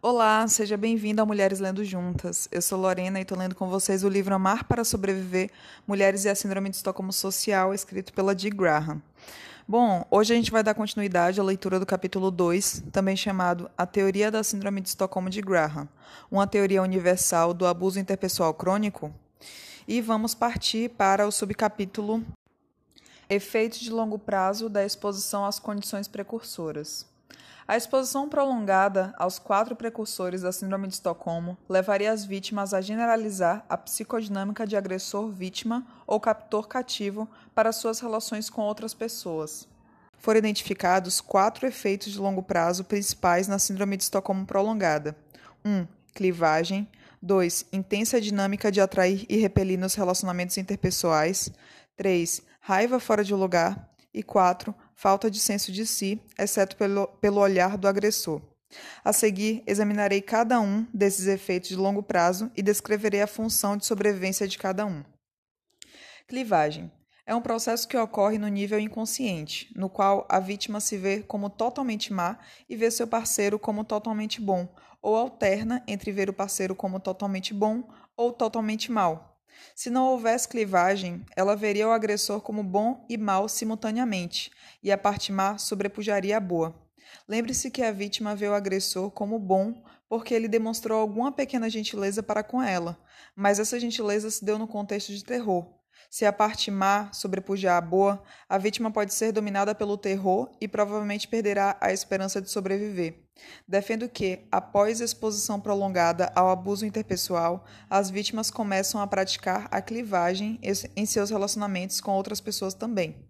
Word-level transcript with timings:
Olá, 0.00 0.46
seja 0.46 0.76
bem-vindo 0.76 1.20
a 1.20 1.26
Mulheres 1.26 1.58
Lendo 1.58 1.84
Juntas. 1.84 2.48
Eu 2.52 2.62
sou 2.62 2.78
Lorena 2.78 3.18
e 3.18 3.22
estou 3.22 3.36
lendo 3.36 3.56
com 3.56 3.68
vocês 3.68 4.04
o 4.04 4.08
livro 4.08 4.32
Amar 4.32 4.62
para 4.62 4.84
Sobreviver: 4.84 5.50
Mulheres 5.88 6.24
e 6.24 6.28
a 6.28 6.36
Síndrome 6.36 6.70
de 6.70 6.76
Estocolmo 6.76 7.12
Social, 7.12 7.74
escrito 7.74 8.12
pela 8.12 8.32
Dee 8.32 8.48
Graham. 8.48 9.02
Bom, 9.66 10.06
hoje 10.08 10.32
a 10.32 10.36
gente 10.36 10.52
vai 10.52 10.62
dar 10.62 10.74
continuidade 10.74 11.40
à 11.40 11.42
leitura 11.42 11.80
do 11.80 11.84
capítulo 11.84 12.30
2, 12.30 12.84
também 12.92 13.16
chamado 13.16 13.68
A 13.76 13.84
Teoria 13.84 14.30
da 14.30 14.44
Síndrome 14.44 14.80
de 14.80 14.90
Estocolmo 14.90 15.28
de 15.28 15.42
Graham, 15.42 15.88
uma 16.30 16.46
teoria 16.46 16.80
universal 16.80 17.52
do 17.52 17.66
abuso 17.66 17.98
interpessoal 17.98 18.54
crônico. 18.54 19.12
E 19.88 20.00
vamos 20.00 20.32
partir 20.32 20.90
para 20.90 21.26
o 21.26 21.32
subcapítulo 21.32 22.24
Efeitos 23.28 23.80
de 23.80 23.90
longo 23.90 24.16
prazo 24.16 24.68
da 24.68 24.86
exposição 24.86 25.44
às 25.44 25.58
condições 25.58 26.06
precursoras. 26.06 27.04
A 27.68 27.76
exposição 27.76 28.30
prolongada 28.30 29.12
aos 29.18 29.38
quatro 29.38 29.76
precursores 29.76 30.40
da 30.40 30.50
Síndrome 30.50 30.88
de 30.88 30.94
Estocolmo 30.94 31.58
levaria 31.68 32.10
as 32.10 32.24
vítimas 32.24 32.72
a 32.72 32.80
generalizar 32.80 33.62
a 33.68 33.76
psicodinâmica 33.76 34.66
de 34.66 34.74
agressor-vítima 34.74 35.86
ou 36.06 36.18
captor-cativo 36.18 37.28
para 37.54 37.70
suas 37.70 38.00
relações 38.00 38.48
com 38.48 38.62
outras 38.62 38.94
pessoas. 38.94 39.68
Foram 40.16 40.38
identificados 40.38 41.20
quatro 41.20 41.66
efeitos 41.66 42.10
de 42.10 42.18
longo 42.18 42.42
prazo 42.42 42.84
principais 42.84 43.46
na 43.46 43.58
Síndrome 43.58 43.98
de 43.98 44.04
Estocolmo 44.04 44.46
prolongada: 44.46 45.14
1. 45.62 45.70
Um, 45.70 45.86
clivagem. 46.14 46.88
2. 47.20 47.66
Intensa 47.70 48.18
dinâmica 48.18 48.72
de 48.72 48.80
atrair 48.80 49.26
e 49.28 49.36
repelir 49.36 49.78
nos 49.78 49.94
relacionamentos 49.94 50.56
interpessoais. 50.56 51.50
3. 51.98 52.40
Raiva 52.60 52.98
fora 52.98 53.22
de 53.22 53.34
lugar. 53.34 53.90
E 54.14 54.22
4 54.22 54.74
falta 54.98 55.30
de 55.30 55.38
senso 55.38 55.70
de 55.70 55.86
si, 55.86 56.20
exceto 56.36 56.76
pelo, 56.76 57.06
pelo 57.06 57.40
olhar 57.40 57.78
do 57.78 57.86
agressor. 57.86 58.42
A 59.04 59.12
seguir, 59.12 59.62
examinarei 59.64 60.20
cada 60.20 60.60
um 60.60 60.84
desses 60.92 61.28
efeitos 61.28 61.68
de 61.68 61.76
longo 61.76 62.02
prazo 62.02 62.50
e 62.56 62.62
descreverei 62.62 63.22
a 63.22 63.28
função 63.28 63.76
de 63.76 63.86
sobrevivência 63.86 64.48
de 64.48 64.58
cada 64.58 64.84
um. 64.84 65.04
Clivagem 66.26 66.90
é 67.24 67.32
um 67.32 67.40
processo 67.40 67.86
que 67.86 67.96
ocorre 67.96 68.38
no 68.38 68.48
nível 68.48 68.80
inconsciente, 68.80 69.72
no 69.76 69.88
qual 69.88 70.26
a 70.28 70.40
vítima 70.40 70.80
se 70.80 70.96
vê 70.96 71.22
como 71.22 71.48
totalmente 71.48 72.12
má 72.12 72.36
e 72.68 72.74
vê 72.74 72.90
seu 72.90 73.06
parceiro 73.06 73.56
como 73.56 73.84
totalmente 73.84 74.40
bom, 74.40 74.68
ou 75.00 75.14
alterna 75.14 75.80
entre 75.86 76.10
ver 76.10 76.28
o 76.28 76.34
parceiro 76.34 76.74
como 76.74 76.98
totalmente 76.98 77.54
bom 77.54 77.88
ou 78.16 78.32
totalmente 78.32 78.90
mal. 78.90 79.27
Se 79.74 79.90
não 79.90 80.06
houvesse 80.06 80.48
clivagem, 80.48 81.24
ela 81.36 81.56
veria 81.56 81.88
o 81.88 81.92
agressor 81.92 82.40
como 82.40 82.62
bom 82.62 83.04
e 83.08 83.16
mal 83.16 83.48
simultaneamente, 83.48 84.50
e 84.82 84.92
a 84.92 84.98
parte 84.98 85.32
má 85.32 85.58
sobrepujaria 85.58 86.36
a 86.36 86.40
boa. 86.40 86.74
Lembre-se 87.26 87.70
que 87.70 87.82
a 87.82 87.92
vítima 87.92 88.34
vê 88.34 88.48
o 88.48 88.54
agressor 88.54 89.10
como 89.10 89.38
bom 89.38 89.82
porque 90.08 90.32
ele 90.32 90.48
demonstrou 90.48 91.00
alguma 91.00 91.30
pequena 91.30 91.68
gentileza 91.68 92.22
para 92.22 92.42
com 92.42 92.62
ela, 92.62 92.98
mas 93.36 93.58
essa 93.58 93.78
gentileza 93.78 94.30
se 94.30 94.44
deu 94.44 94.58
no 94.58 94.66
contexto 94.66 95.12
de 95.12 95.22
terror, 95.22 95.78
se 96.10 96.24
a 96.24 96.32
parte 96.32 96.70
má 96.70 97.12
sobrepujar 97.12 97.76
a 97.76 97.80
boa, 97.80 98.22
a 98.48 98.56
vítima 98.56 98.90
pode 98.90 99.12
ser 99.12 99.30
dominada 99.30 99.74
pelo 99.74 99.98
terror 99.98 100.50
e 100.60 100.66
provavelmente 100.66 101.28
perderá 101.28 101.76
a 101.80 101.92
esperança 101.92 102.40
de 102.40 102.50
sobreviver. 102.50 103.27
Defendo 103.66 104.08
que, 104.08 104.46
após 104.50 105.00
exposição 105.00 105.60
prolongada 105.60 106.32
ao 106.34 106.50
abuso 106.50 106.86
interpessoal, 106.86 107.64
as 107.88 108.10
vítimas 108.10 108.50
começam 108.50 109.00
a 109.00 109.06
praticar 109.06 109.68
a 109.70 109.80
clivagem 109.80 110.58
em 110.96 111.06
seus 111.06 111.30
relacionamentos 111.30 112.00
com 112.00 112.12
outras 112.12 112.40
pessoas 112.40 112.74
também. 112.74 113.28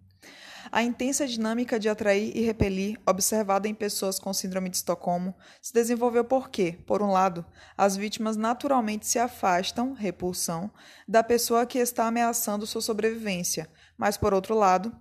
A 0.71 0.83
intensa 0.83 1.25
dinâmica 1.25 1.79
de 1.79 1.89
atrair 1.89 2.31
e 2.35 2.41
repelir, 2.41 2.99
observada 3.07 3.67
em 3.67 3.73
pessoas 3.73 4.19
com 4.19 4.31
síndrome 4.31 4.69
de 4.69 4.77
Estocolmo, 4.77 5.33
se 5.59 5.73
desenvolveu 5.73 6.23
porque, 6.23 6.73
por 6.85 7.01
um 7.01 7.11
lado, 7.11 7.43
as 7.75 7.97
vítimas 7.97 8.37
naturalmente 8.37 9.07
se 9.07 9.17
afastam, 9.17 9.93
repulsão, 9.93 10.69
da 11.07 11.23
pessoa 11.23 11.65
que 11.65 11.79
está 11.79 12.05
ameaçando 12.05 12.67
sua 12.67 12.81
sobrevivência, 12.81 13.67
mas, 13.97 14.15
por 14.15 14.31
outro 14.31 14.53
lado, 14.53 14.95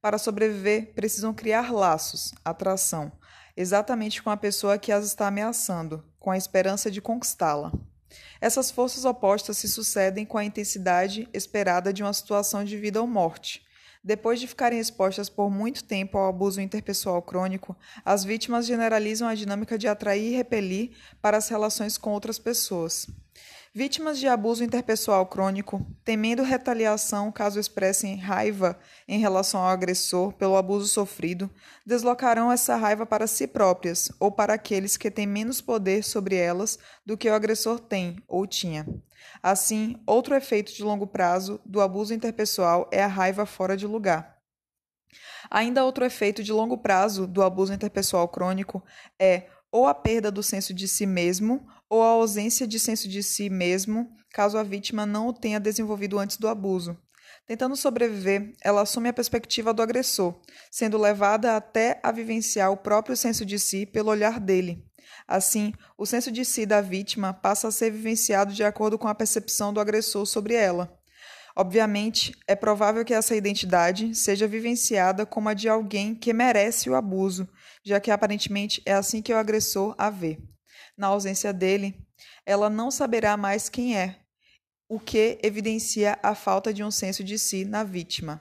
para 0.00 0.18
sobreviver, 0.18 0.92
precisam 0.92 1.32
criar 1.32 1.72
laços, 1.72 2.32
atração, 2.44 3.12
exatamente 3.56 4.22
com 4.22 4.30
a 4.30 4.36
pessoa 4.36 4.78
que 4.78 4.92
as 4.92 5.04
está 5.04 5.26
ameaçando, 5.26 6.04
com 6.18 6.30
a 6.30 6.36
esperança 6.36 6.90
de 6.90 7.00
conquistá-la. 7.00 7.72
Essas 8.40 8.70
forças 8.70 9.04
opostas 9.04 9.56
se 9.56 9.68
sucedem 9.68 10.24
com 10.24 10.38
a 10.38 10.44
intensidade 10.44 11.28
esperada 11.32 11.92
de 11.92 12.02
uma 12.02 12.12
situação 12.12 12.64
de 12.64 12.76
vida 12.76 13.00
ou 13.00 13.06
morte 13.06 13.62
depois 14.04 14.40
de 14.40 14.48
ficarem 14.48 14.80
expostas 14.80 15.28
por 15.28 15.48
muito 15.48 15.84
tempo 15.84 16.18
ao 16.18 16.28
abuso 16.28 16.60
interpessoal 16.60 17.22
crônico, 17.22 17.76
as 18.04 18.24
vítimas 18.24 18.66
generalizam 18.66 19.28
a 19.28 19.34
dinâmica 19.34 19.78
de 19.78 19.86
atrair 19.86 20.32
e 20.32 20.36
repelir 20.36 20.90
para 21.20 21.36
as 21.36 21.48
relações 21.48 21.96
com 21.96 22.10
outras 22.10 22.38
pessoas. 22.38 23.06
Vítimas 23.74 24.18
de 24.18 24.28
abuso 24.28 24.62
interpessoal 24.62 25.24
crônico, 25.24 25.80
temendo 26.04 26.42
retaliação 26.42 27.32
caso 27.32 27.58
expressem 27.58 28.16
raiva 28.16 28.78
em 29.08 29.18
relação 29.18 29.62
ao 29.62 29.68
agressor 29.68 30.34
pelo 30.34 30.58
abuso 30.58 30.86
sofrido, 30.86 31.50
deslocarão 31.86 32.52
essa 32.52 32.76
raiva 32.76 33.06
para 33.06 33.26
si 33.26 33.46
próprias 33.46 34.12
ou 34.20 34.30
para 34.30 34.52
aqueles 34.52 34.98
que 34.98 35.10
têm 35.10 35.26
menos 35.26 35.62
poder 35.62 36.04
sobre 36.04 36.36
elas 36.36 36.78
do 37.06 37.16
que 37.16 37.30
o 37.30 37.34
agressor 37.34 37.80
tem 37.80 38.22
ou 38.28 38.46
tinha. 38.46 38.86
Assim, 39.42 39.96
outro 40.06 40.34
efeito 40.34 40.70
de 40.74 40.84
longo 40.84 41.06
prazo 41.06 41.58
do 41.64 41.80
abuso 41.80 42.12
interpessoal 42.12 42.86
é 42.92 43.02
a 43.02 43.06
raiva 43.06 43.46
fora 43.46 43.74
de 43.74 43.86
lugar. 43.86 44.36
Ainda 45.50 45.82
outro 45.82 46.04
efeito 46.04 46.42
de 46.42 46.52
longo 46.52 46.76
prazo 46.76 47.26
do 47.26 47.42
abuso 47.42 47.72
interpessoal 47.72 48.28
crônico 48.28 48.84
é 49.18 49.46
ou 49.72 49.88
a 49.88 49.94
perda 49.94 50.30
do 50.30 50.42
senso 50.42 50.74
de 50.74 50.86
si 50.86 51.06
mesmo 51.06 51.66
ou 51.88 52.02
a 52.02 52.08
ausência 52.08 52.66
de 52.66 52.78
senso 52.78 53.08
de 53.08 53.22
si 53.22 53.50
mesmo, 53.50 54.14
caso 54.30 54.58
a 54.58 54.62
vítima 54.62 55.04
não 55.04 55.28
o 55.28 55.32
tenha 55.32 55.58
desenvolvido 55.58 56.18
antes 56.18 56.36
do 56.36 56.46
abuso. 56.46 56.96
Tentando 57.46 57.74
sobreviver, 57.74 58.54
ela 58.62 58.82
assume 58.82 59.08
a 59.08 59.12
perspectiva 59.12 59.74
do 59.74 59.82
agressor, 59.82 60.40
sendo 60.70 60.96
levada 60.96 61.56
até 61.56 61.98
a 62.02 62.12
vivenciar 62.12 62.70
o 62.70 62.76
próprio 62.76 63.16
senso 63.16 63.44
de 63.44 63.58
si 63.58 63.84
pelo 63.84 64.10
olhar 64.10 64.38
dele. 64.38 64.84
Assim, 65.26 65.72
o 65.98 66.06
senso 66.06 66.30
de 66.30 66.44
si 66.44 66.64
da 66.64 66.80
vítima 66.80 67.32
passa 67.32 67.68
a 67.68 67.72
ser 67.72 67.90
vivenciado 67.90 68.52
de 68.52 68.62
acordo 68.62 68.98
com 68.98 69.08
a 69.08 69.14
percepção 69.14 69.72
do 69.72 69.80
agressor 69.80 70.24
sobre 70.26 70.54
ela. 70.54 70.98
Obviamente, 71.54 72.32
é 72.46 72.56
provável 72.56 73.04
que 73.04 73.12
essa 73.12 73.36
identidade 73.36 74.14
seja 74.14 74.46
vivenciada 74.46 75.26
como 75.26 75.48
a 75.48 75.54
de 75.54 75.68
alguém 75.68 76.14
que 76.14 76.32
merece 76.32 76.88
o 76.88 76.94
abuso, 76.94 77.46
já 77.84 78.00
que 78.00 78.10
aparentemente 78.10 78.82
é 78.86 78.92
assim 78.92 79.20
que 79.22 79.32
o 79.32 79.36
agressor 79.36 79.94
a 79.98 80.10
vê. 80.10 80.38
Na 80.96 81.08
ausência 81.08 81.52
dele, 81.52 81.94
ela 82.44 82.68
não 82.68 82.90
saberá 82.90 83.36
mais 83.36 83.68
quem 83.68 83.96
é, 83.96 84.20
o 84.88 85.00
que 85.00 85.38
evidencia 85.42 86.18
a 86.22 86.34
falta 86.34 86.72
de 86.72 86.84
um 86.84 86.90
senso 86.90 87.24
de 87.24 87.38
si 87.38 87.64
na 87.64 87.82
vítima. 87.82 88.40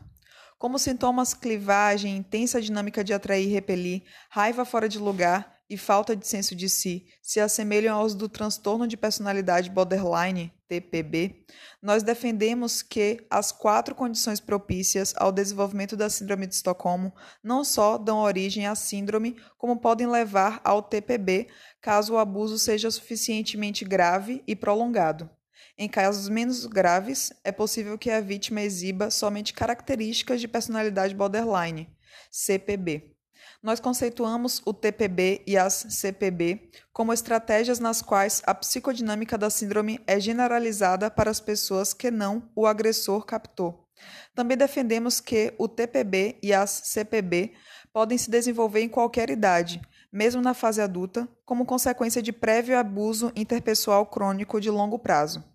Como 0.58 0.78
sintomas 0.78 1.34
clivagem, 1.34 2.18
intensa 2.18 2.62
dinâmica 2.62 3.04
de 3.04 3.14
atrair 3.14 3.48
e 3.48 3.52
repelir, 3.52 4.04
raiva 4.30 4.64
fora 4.64 4.88
de 4.88 5.00
lugar 5.00 5.61
e 5.72 5.78
falta 5.78 6.18
de 6.18 6.28
senso 6.28 6.54
de 6.54 6.68
si 6.68 7.08
se 7.22 7.40
assemelham 7.40 7.96
aos 7.96 8.14
do 8.14 8.28
transtorno 8.28 8.86
de 8.86 8.98
personalidade 8.98 9.70
borderline, 9.70 10.54
TPB, 10.68 11.46
nós 11.82 12.04
defendemos 12.04 12.82
que 12.82 13.26
as 13.30 13.54
quatro 13.54 13.96
condições 13.96 14.42
propícias 14.42 15.14
ao 15.16 15.32
desenvolvimento 15.32 15.96
da 15.96 16.10
Síndrome 16.10 16.46
de 16.46 16.56
Estocolmo 16.56 17.14
não 17.42 17.64
só 17.64 17.98
dão 17.98 18.20
origem 18.20 18.68
à 18.68 18.76
síndrome, 18.76 19.38
como 19.58 19.78
podem 19.78 20.08
levar 20.08 20.60
ao 20.62 20.84
TPB 20.84 21.48
caso 21.80 22.16
o 22.16 22.18
abuso 22.18 22.60
seja 22.60 22.92
suficientemente 22.92 23.86
grave 23.86 24.44
e 24.46 24.58
prolongado. 24.58 25.30
Em 25.78 25.88
casos 25.88 26.28
menos 26.28 26.66
graves, 26.66 27.32
é 27.46 27.52
possível 27.52 27.98
que 27.98 28.12
a 28.12 28.20
vítima 28.20 28.62
exiba 28.62 29.10
somente 29.10 29.54
características 29.54 30.42
de 30.42 30.50
personalidade 30.50 31.16
borderline, 31.16 31.90
CPB. 32.30 33.16
Nós 33.64 33.80
conceituamos 33.80 34.60
o 34.66 34.74
TPB 34.74 35.44
e 35.46 35.56
as 35.56 35.86
CPB 35.90 36.72
como 36.92 37.14
estratégias 37.14 37.80
nas 37.80 38.02
quais 38.02 38.42
a 38.48 38.56
psicodinâmica 38.56 39.38
da 39.38 39.52
síndrome 39.52 40.00
é 40.08 40.20
generalizada 40.20 41.12
para 41.12 41.30
as 41.30 41.40
pessoas 41.40 41.94
que 41.94 42.10
não 42.10 42.50
o 42.56 42.66
agressor 42.66 43.24
captou. 43.24 43.88
Também 44.34 44.58
defendemos 44.58 45.20
que 45.20 45.54
o 45.60 45.68
TPB 45.68 46.40
e 46.42 46.52
as 46.52 46.72
CPB 46.72 47.54
podem 47.94 48.18
se 48.18 48.32
desenvolver 48.32 48.82
em 48.82 48.90
qualquer 48.90 49.30
idade, 49.30 49.80
mesmo 50.12 50.42
na 50.42 50.56
fase 50.56 50.82
adulta, 50.82 51.30
como 51.46 51.64
consequência 51.64 52.20
de 52.20 52.32
prévio 52.32 52.80
abuso 52.80 53.32
interpessoal 53.36 54.08
crônico 54.08 54.60
de 54.60 54.72
longo 54.72 54.98
prazo. 54.98 55.51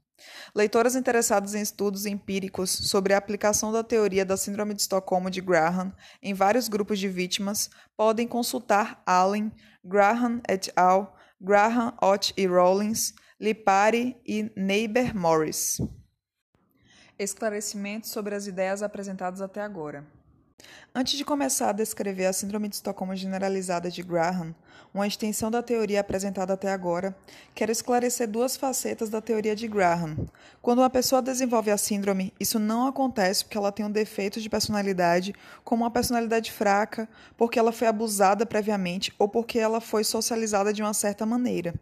Leitoras 0.54 0.96
interessadas 0.96 1.54
em 1.54 1.60
estudos 1.60 2.06
empíricos 2.06 2.70
sobre 2.70 3.12
a 3.12 3.18
aplicação 3.18 3.70
da 3.70 3.84
teoria 3.84 4.24
da 4.24 4.36
Síndrome 4.36 4.74
de 4.74 4.80
Estocolmo 4.80 5.30
de 5.30 5.40
Graham 5.40 5.92
em 6.22 6.32
vários 6.32 6.68
grupos 6.68 6.98
de 6.98 7.08
vítimas 7.08 7.68
podem 7.96 8.26
consultar 8.26 9.02
Allen, 9.04 9.52
Graham 9.84 10.40
et 10.48 10.72
al., 10.74 11.16
Graham, 11.40 11.94
Ott 12.02 12.32
e 12.36 12.46
Rollins, 12.46 13.12
Lipari 13.38 14.16
e 14.26 14.50
Neighbor 14.56 15.14
Morris. 15.14 15.78
Esclarecimentos 17.18 18.10
sobre 18.10 18.34
as 18.34 18.46
ideias 18.46 18.82
apresentadas 18.82 19.40
até 19.40 19.60
agora. 19.60 20.15
Antes 20.98 21.18
de 21.18 21.26
começar 21.26 21.68
a 21.68 21.72
descrever 21.72 22.24
a 22.24 22.32
Síndrome 22.32 22.70
de 22.70 22.76
Estocolmo 22.76 23.14
Generalizada 23.14 23.90
de 23.90 24.02
Graham, 24.02 24.54
uma 24.94 25.06
extensão 25.06 25.50
da 25.50 25.62
teoria 25.62 26.00
apresentada 26.00 26.54
até 26.54 26.72
agora, 26.72 27.14
quero 27.54 27.70
esclarecer 27.70 28.26
duas 28.26 28.56
facetas 28.56 29.10
da 29.10 29.20
teoria 29.20 29.54
de 29.54 29.68
Graham. 29.68 30.16
Quando 30.62 30.78
uma 30.78 30.88
pessoa 30.88 31.20
desenvolve 31.20 31.70
a 31.70 31.76
síndrome, 31.76 32.32
isso 32.40 32.58
não 32.58 32.86
acontece 32.86 33.44
porque 33.44 33.58
ela 33.58 33.70
tem 33.70 33.84
um 33.84 33.90
defeito 33.90 34.40
de 34.40 34.48
personalidade, 34.48 35.34
como 35.62 35.84
uma 35.84 35.90
personalidade 35.90 36.50
fraca, 36.50 37.06
porque 37.36 37.58
ela 37.58 37.72
foi 37.72 37.88
abusada 37.88 38.46
previamente 38.46 39.12
ou 39.18 39.28
porque 39.28 39.58
ela 39.58 39.82
foi 39.82 40.02
socializada 40.02 40.72
de 40.72 40.82
uma 40.82 40.94
certa 40.94 41.26
maneira. 41.26 41.74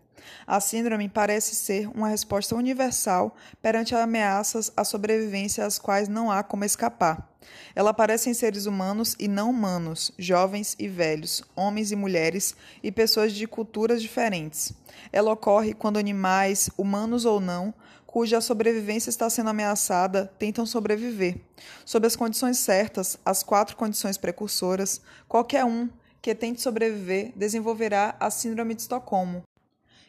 A 0.44 0.58
síndrome 0.58 1.08
parece 1.08 1.54
ser 1.54 1.88
uma 1.94 2.08
resposta 2.08 2.56
universal 2.56 3.36
perante 3.62 3.94
ameaças 3.94 4.72
à 4.76 4.82
sobrevivência 4.82 5.64
às 5.64 5.78
quais 5.78 6.08
não 6.08 6.32
há 6.32 6.42
como 6.42 6.64
escapar. 6.64 7.33
Ela 7.74 7.90
aparece 7.90 8.30
em 8.30 8.34
seres 8.34 8.66
humanos 8.66 9.16
e 9.18 9.28
não 9.28 9.50
humanos, 9.50 10.12
jovens 10.18 10.76
e 10.78 10.88
velhos, 10.88 11.42
homens 11.54 11.92
e 11.92 11.96
mulheres 11.96 12.54
e 12.82 12.90
pessoas 12.90 13.32
de 13.32 13.46
culturas 13.46 14.00
diferentes. 14.00 14.72
Ela 15.12 15.32
ocorre 15.32 15.74
quando 15.74 15.98
animais, 15.98 16.70
humanos 16.76 17.24
ou 17.24 17.40
não, 17.40 17.74
cuja 18.06 18.40
sobrevivência 18.40 19.10
está 19.10 19.28
sendo 19.28 19.50
ameaçada, 19.50 20.32
tentam 20.38 20.64
sobreviver. 20.64 21.40
Sob 21.84 22.06
as 22.06 22.14
condições 22.14 22.58
certas, 22.58 23.18
as 23.24 23.42
quatro 23.42 23.76
condições 23.76 24.16
precursoras, 24.16 25.00
qualquer 25.26 25.64
um 25.64 25.88
que 26.22 26.34
tente 26.34 26.62
sobreviver 26.62 27.32
desenvolverá 27.34 28.16
a 28.20 28.30
Síndrome 28.30 28.74
de 28.74 28.82
Estocolmo. 28.82 29.42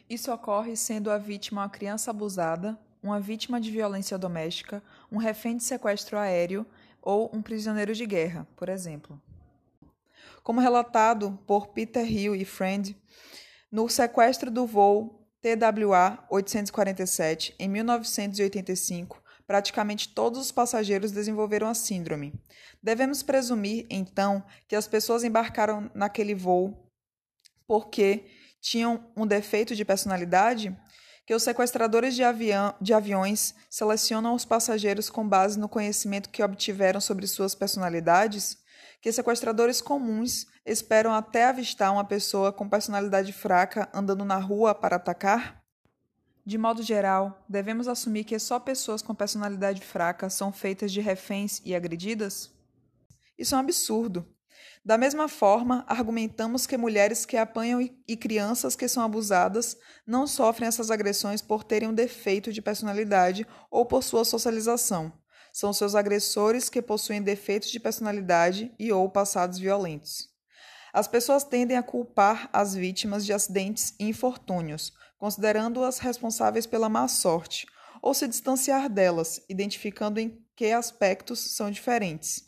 Isso 0.08 0.32
ocorre 0.32 0.76
sendo 0.76 1.10
a 1.10 1.18
vítima 1.18 1.62
uma 1.62 1.68
criança 1.68 2.12
abusada, 2.12 2.78
uma 3.02 3.20
vítima 3.20 3.60
de 3.60 3.70
violência 3.72 4.16
doméstica, 4.16 4.82
um 5.10 5.18
refém 5.18 5.56
de 5.56 5.64
sequestro 5.64 6.16
aéreo 6.16 6.64
ou 7.06 7.30
um 7.32 7.40
prisioneiro 7.40 7.94
de 7.94 8.04
guerra, 8.04 8.48
por 8.56 8.68
exemplo. 8.68 9.22
Como 10.42 10.60
relatado 10.60 11.38
por 11.46 11.68
Peter 11.68 12.04
Hill 12.04 12.34
e 12.34 12.44
Friend, 12.44 12.96
no 13.70 13.88
sequestro 13.88 14.50
do 14.50 14.66
voo 14.66 15.24
TWA 15.40 16.26
847 16.28 17.54
em 17.60 17.68
1985, 17.68 19.22
praticamente 19.46 20.08
todos 20.08 20.40
os 20.40 20.50
passageiros 20.50 21.12
desenvolveram 21.12 21.68
a 21.68 21.74
síndrome. 21.74 22.34
Devemos 22.82 23.22
presumir, 23.22 23.86
então, 23.88 24.44
que 24.66 24.74
as 24.74 24.88
pessoas 24.88 25.22
embarcaram 25.22 25.88
naquele 25.94 26.34
voo 26.34 26.90
porque 27.68 28.26
tinham 28.60 29.12
um 29.16 29.24
defeito 29.24 29.76
de 29.76 29.84
personalidade? 29.84 30.76
Que 31.26 31.34
os 31.34 31.42
sequestradores 31.42 32.14
de, 32.14 32.22
avião, 32.22 32.72
de 32.80 32.94
aviões 32.94 33.52
selecionam 33.68 34.32
os 34.32 34.44
passageiros 34.44 35.10
com 35.10 35.28
base 35.28 35.58
no 35.58 35.68
conhecimento 35.68 36.30
que 36.30 36.42
obtiveram 36.42 37.00
sobre 37.00 37.26
suas 37.26 37.52
personalidades, 37.52 38.58
que 39.02 39.10
sequestradores 39.10 39.82
comuns 39.82 40.46
esperam 40.64 41.12
até 41.12 41.46
avistar 41.46 41.92
uma 41.92 42.04
pessoa 42.04 42.52
com 42.52 42.68
personalidade 42.68 43.32
fraca 43.32 43.88
andando 43.92 44.24
na 44.24 44.36
rua 44.36 44.72
para 44.72 44.96
atacar? 44.96 45.60
De 46.44 46.56
modo 46.56 46.80
geral, 46.80 47.44
devemos 47.48 47.88
assumir 47.88 48.22
que 48.22 48.38
só 48.38 48.60
pessoas 48.60 49.02
com 49.02 49.12
personalidade 49.12 49.80
fraca 49.82 50.30
são 50.30 50.52
feitas 50.52 50.92
de 50.92 51.00
reféns 51.00 51.60
e 51.64 51.74
agredidas? 51.74 52.52
Isso 53.36 53.56
é 53.56 53.58
um 53.58 53.60
absurdo. 53.62 54.24
Da 54.86 54.96
mesma 54.96 55.26
forma, 55.26 55.84
argumentamos 55.88 56.64
que 56.64 56.76
mulheres 56.76 57.26
que 57.26 57.36
apanham 57.36 57.80
e 58.06 58.16
crianças 58.16 58.76
que 58.76 58.86
são 58.86 59.02
abusadas 59.02 59.76
não 60.06 60.28
sofrem 60.28 60.68
essas 60.68 60.92
agressões 60.92 61.42
por 61.42 61.64
terem 61.64 61.88
um 61.88 61.92
defeito 61.92 62.52
de 62.52 62.62
personalidade 62.62 63.44
ou 63.68 63.84
por 63.84 64.04
sua 64.04 64.24
socialização. 64.24 65.12
São 65.52 65.72
seus 65.72 65.96
agressores 65.96 66.68
que 66.68 66.80
possuem 66.80 67.20
defeitos 67.20 67.68
de 67.72 67.80
personalidade 67.80 68.72
e 68.78 68.92
ou 68.92 69.10
passados 69.10 69.58
violentos. 69.58 70.28
As 70.92 71.08
pessoas 71.08 71.42
tendem 71.42 71.76
a 71.76 71.82
culpar 71.82 72.48
as 72.52 72.72
vítimas 72.72 73.26
de 73.26 73.32
acidentes 73.32 73.92
e 73.98 74.04
infortúnios, 74.04 74.92
considerando-as 75.18 75.98
responsáveis 75.98 76.64
pela 76.64 76.88
má 76.88 77.08
sorte, 77.08 77.66
ou 78.00 78.14
se 78.14 78.28
distanciar 78.28 78.88
delas, 78.88 79.40
identificando 79.48 80.20
em 80.20 80.40
que 80.54 80.70
aspectos 80.70 81.40
são 81.56 81.72
diferentes. 81.72 82.46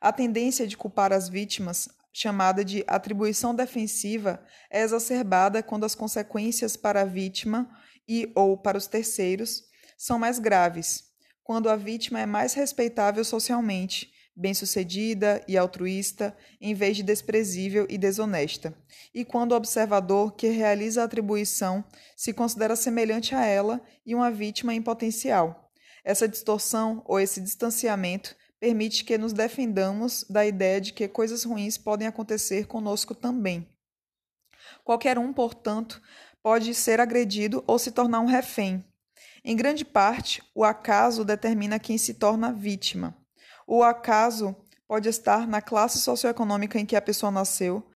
A 0.00 0.12
tendência 0.12 0.66
de 0.66 0.76
culpar 0.76 1.12
as 1.12 1.28
vítimas, 1.28 1.88
chamada 2.12 2.64
de 2.64 2.84
atribuição 2.86 3.54
defensiva, 3.54 4.40
é 4.70 4.82
exacerbada 4.82 5.62
quando 5.62 5.84
as 5.84 5.94
consequências 5.94 6.76
para 6.76 7.02
a 7.02 7.04
vítima 7.04 7.68
e 8.08 8.30
ou 8.34 8.56
para 8.56 8.78
os 8.78 8.86
terceiros 8.86 9.64
são 9.96 10.18
mais 10.18 10.38
graves, 10.38 11.04
quando 11.42 11.68
a 11.68 11.76
vítima 11.76 12.20
é 12.20 12.26
mais 12.26 12.54
respeitável 12.54 13.24
socialmente, 13.24 14.12
bem-sucedida 14.36 15.42
e 15.48 15.58
altruísta, 15.58 16.36
em 16.60 16.72
vez 16.72 16.96
de 16.96 17.02
desprezível 17.02 17.84
e 17.90 17.98
desonesta, 17.98 18.72
e 19.12 19.24
quando 19.24 19.50
o 19.50 19.56
observador 19.56 20.36
que 20.36 20.46
realiza 20.46 21.02
a 21.02 21.04
atribuição 21.04 21.84
se 22.16 22.32
considera 22.32 22.76
semelhante 22.76 23.34
a 23.34 23.44
ela 23.44 23.80
e 24.06 24.14
uma 24.14 24.30
vítima 24.30 24.72
em 24.72 24.80
potencial. 24.80 25.72
Essa 26.04 26.28
distorção 26.28 27.02
ou 27.04 27.18
esse 27.18 27.40
distanciamento 27.40 28.36
permite 28.60 29.04
que 29.04 29.16
nos 29.16 29.32
defendamos 29.32 30.24
da 30.28 30.44
ideia 30.44 30.80
de 30.80 30.92
que 30.92 31.08
coisas 31.08 31.44
ruins 31.44 31.78
podem 31.78 32.06
acontecer 32.06 32.66
conosco 32.66 33.14
também. 33.14 33.68
Qualquer 34.84 35.18
um, 35.18 35.32
portanto, 35.32 36.00
pode 36.42 36.74
ser 36.74 37.00
agredido 37.00 37.62
ou 37.66 37.78
se 37.78 37.92
tornar 37.92 38.20
um 38.20 38.26
refém. 38.26 38.84
Em 39.44 39.56
grande 39.56 39.84
parte, 39.84 40.42
o 40.54 40.64
acaso 40.64 41.24
determina 41.24 41.78
quem 41.78 41.96
se 41.96 42.14
torna 42.14 42.52
vítima. 42.52 43.16
O 43.66 43.82
acaso 43.82 44.56
pode 44.86 45.08
estar 45.08 45.46
na 45.46 45.60
classe 45.60 45.98
socioeconômica 45.98 46.78
em 46.78 46.86
que 46.86 46.96
a 46.96 47.02
pessoa 47.02 47.30
nasceu, 47.30 47.86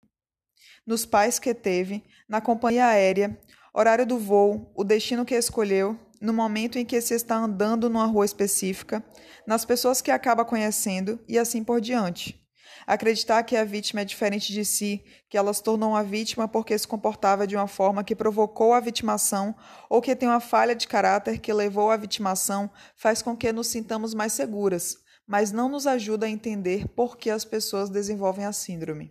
nos 0.86 1.06
pais 1.06 1.38
que 1.38 1.54
teve, 1.54 2.04
na 2.28 2.40
companhia 2.40 2.86
aérea, 2.86 3.38
horário 3.72 4.06
do 4.06 4.18
voo, 4.18 4.70
o 4.74 4.84
destino 4.84 5.24
que 5.24 5.34
escolheu, 5.34 5.98
no 6.22 6.32
momento 6.32 6.78
em 6.78 6.84
que 6.84 7.00
se 7.00 7.14
está 7.14 7.36
andando 7.36 7.90
numa 7.90 8.06
rua 8.06 8.24
específica, 8.24 9.04
nas 9.44 9.64
pessoas 9.64 10.00
que 10.00 10.10
acaba 10.10 10.44
conhecendo 10.44 11.18
e 11.28 11.36
assim 11.36 11.64
por 11.64 11.80
diante. 11.80 12.40
Acreditar 12.86 13.42
que 13.42 13.56
a 13.56 13.64
vítima 13.64 14.00
é 14.00 14.04
diferente 14.04 14.52
de 14.52 14.64
si, 14.64 15.04
que 15.28 15.36
ela 15.36 15.52
se 15.52 15.62
tornou 15.62 15.90
uma 15.90 16.04
vítima 16.04 16.46
porque 16.46 16.78
se 16.78 16.86
comportava 16.86 17.46
de 17.46 17.56
uma 17.56 17.66
forma 17.66 18.04
que 18.04 18.14
provocou 18.14 18.72
a 18.72 18.80
vitimação 18.80 19.54
ou 19.90 20.00
que 20.00 20.14
tem 20.14 20.28
uma 20.28 20.40
falha 20.40 20.74
de 20.74 20.86
caráter 20.86 21.40
que 21.40 21.52
levou 21.52 21.90
à 21.90 21.96
vitimação, 21.96 22.70
faz 22.96 23.20
com 23.20 23.36
que 23.36 23.52
nos 23.52 23.66
sintamos 23.66 24.14
mais 24.14 24.32
seguras, 24.32 24.98
mas 25.26 25.50
não 25.50 25.68
nos 25.68 25.86
ajuda 25.86 26.26
a 26.26 26.30
entender 26.30 26.86
por 26.88 27.16
que 27.16 27.30
as 27.30 27.44
pessoas 27.44 27.90
desenvolvem 27.90 28.44
a 28.44 28.52
síndrome. 28.52 29.10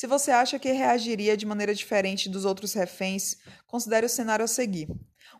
Se 0.00 0.06
você 0.06 0.30
acha 0.30 0.58
que 0.58 0.72
reagiria 0.72 1.36
de 1.36 1.44
maneira 1.44 1.74
diferente 1.74 2.30
dos 2.30 2.46
outros 2.46 2.72
reféns, 2.72 3.36
considere 3.66 4.06
o 4.06 4.08
cenário 4.08 4.42
a 4.42 4.48
seguir. 4.48 4.88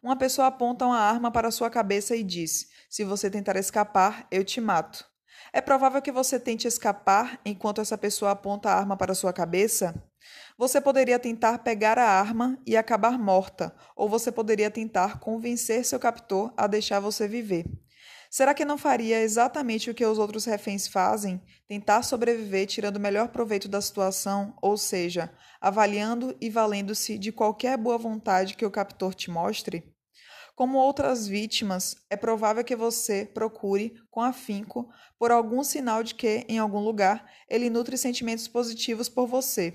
Uma 0.02 0.17
pessoa 0.17 0.49
aponta 0.49 0.85
uma 0.85 0.99
arma 0.99 1.31
para 1.31 1.50
sua 1.50 1.71
cabeça 1.71 2.14
e 2.14 2.23
diz: 2.23 2.69
Se 2.87 3.02
você 3.02 3.31
tentar 3.31 3.57
escapar, 3.57 4.26
eu 4.31 4.45
te 4.45 4.61
mato. 4.61 5.02
É 5.50 5.62
provável 5.62 6.02
que 6.02 6.12
você 6.12 6.38
tente 6.38 6.69
escapar 6.69 7.40
enquanto 7.43 7.81
essa 7.81 7.97
pessoa 7.97 8.33
aponta 8.33 8.69
a 8.69 8.75
arma 8.75 8.99
para 8.99 9.14
sua 9.14 9.33
cabeça? 9.33 9.95
Você 10.59 10.79
poderia 10.79 11.19
tentar 11.19 11.61
pegar 11.61 11.99
a 11.99 12.05
arma 12.05 12.59
e 12.67 12.76
acabar 12.76 13.19
morta, 13.19 13.75
ou 13.97 14.11
você 14.11 14.31
poderia 14.31 14.71
tentar 14.71 15.21
convencer 15.21 15.87
seu 15.87 15.99
captor 15.99 16.52
a 16.55 16.67
deixar 16.67 17.00
você 17.00 17.26
viver. 17.26 17.64
Será 18.31 18.55
que 18.55 18.65
não 18.65 18.79
faria 18.79 19.21
exatamente 19.21 19.91
o 19.91 19.95
que 19.95 20.07
os 20.07 20.17
outros 20.17 20.45
reféns 20.45 20.87
fazem? 20.87 21.43
Tentar 21.67 22.05
sobreviver 22.05 22.65
tirando 22.65 22.97
o 22.97 23.01
melhor 23.01 23.31
proveito 23.31 23.67
da 23.67 23.81
situação, 23.81 24.57
ou 24.63 24.77
seja, 24.77 25.33
avaliando 25.61 26.37
e 26.41 26.49
valendo-se 26.49 27.19
de 27.19 27.33
qualquer 27.33 27.77
boa 27.77 27.99
vontade 27.99 28.55
que 28.55 28.65
o 28.65 28.71
captor 28.71 29.17
te 29.17 29.29
mostre? 29.33 29.93
Como 30.55 30.79
outras 30.79 31.27
vítimas, 31.27 31.97
é 32.09 32.17
provável 32.17 32.63
que 32.63 32.77
você 32.77 33.27
procure, 33.27 33.95
com 34.09 34.21
afinco, 34.21 34.89
por 35.19 35.33
algum 35.33 35.65
sinal 35.65 36.05
de 36.05 36.15
que, 36.15 36.45
em 36.49 36.59
algum 36.59 36.79
lugar, 36.79 37.29
ele 37.49 37.69
nutre 37.69 37.99
sentimentos 37.99 38.47
positivos 38.47 39.09
por 39.09 39.27
você. 39.27 39.75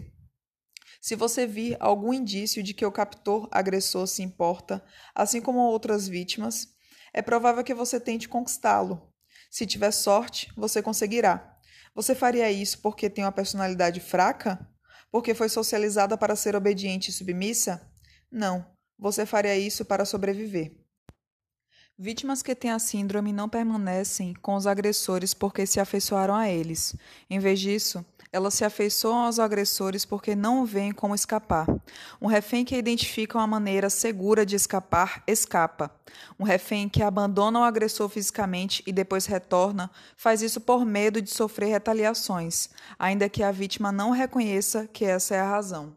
Se 1.01 1.13
você 1.13 1.45
vir 1.45 1.75
algum 1.81 2.13
indício 2.13 2.63
de 2.63 2.73
que 2.73 2.85
o 2.85 2.91
captor 2.91 3.49
agressor 3.51 4.07
se 4.07 4.23
importa, 4.23 4.81
assim 5.13 5.41
como 5.41 5.59
outras 5.59 6.07
vítimas, 6.07 6.74
é 7.15 7.21
provável 7.21 7.63
que 7.63 7.73
você 7.73 7.97
tente 7.97 8.27
conquistá-lo. 8.27 9.09
Se 9.49 9.65
tiver 9.65 9.91
sorte, 9.91 10.51
você 10.53 10.81
conseguirá. 10.81 11.57
Você 11.95 12.13
faria 12.13 12.51
isso 12.51 12.81
porque 12.81 13.09
tem 13.09 13.23
uma 13.23 13.31
personalidade 13.31 14.01
fraca? 14.01 14.59
Porque 15.09 15.33
foi 15.33 15.47
socializada 15.47 16.17
para 16.17 16.35
ser 16.35 16.57
obediente 16.57 17.09
e 17.09 17.13
submissa? 17.13 17.89
Não, 18.29 18.65
você 18.99 19.25
faria 19.25 19.57
isso 19.57 19.85
para 19.85 20.03
sobreviver. 20.03 20.75
Vítimas 21.97 22.43
que 22.43 22.53
têm 22.53 22.71
a 22.71 22.79
síndrome 22.79 23.31
não 23.31 23.47
permanecem 23.47 24.33
com 24.33 24.55
os 24.55 24.67
agressores 24.67 25.33
porque 25.33 25.65
se 25.65 25.79
afeiçoaram 25.79 26.35
a 26.35 26.49
eles. 26.49 26.97
Em 27.29 27.39
vez 27.39 27.61
disso, 27.61 28.05
Elas 28.35 28.53
se 28.53 28.65
afeiçoam 28.65 29.19
aos 29.19 29.39
agressores 29.39 30.03
porque 30.03 30.35
não 30.35 30.65
veem 30.65 30.91
como 30.91 31.15
escapar. 31.15 31.65
Um 32.21 32.27
refém 32.27 32.65
que 32.65 32.75
identifica 32.75 33.37
uma 33.37 33.47
maneira 33.47 33.89
segura 33.89 34.45
de 34.45 34.57
escapar, 34.57 35.23
escapa. 35.25 35.89
Um 36.37 36.43
refém 36.43 36.89
que 36.89 37.01
abandona 37.01 37.61
o 37.61 37.63
agressor 37.63 38.09
fisicamente 38.09 38.83
e 38.85 38.91
depois 38.91 39.25
retorna, 39.25 39.89
faz 40.17 40.41
isso 40.41 40.59
por 40.59 40.83
medo 40.83 41.21
de 41.21 41.29
sofrer 41.29 41.67
retaliações, 41.67 42.67
ainda 42.99 43.29
que 43.29 43.41
a 43.41 43.53
vítima 43.53 43.89
não 43.89 44.11
reconheça 44.11 44.85
que 44.85 45.05
essa 45.05 45.33
é 45.33 45.39
a 45.39 45.49
razão. 45.49 45.95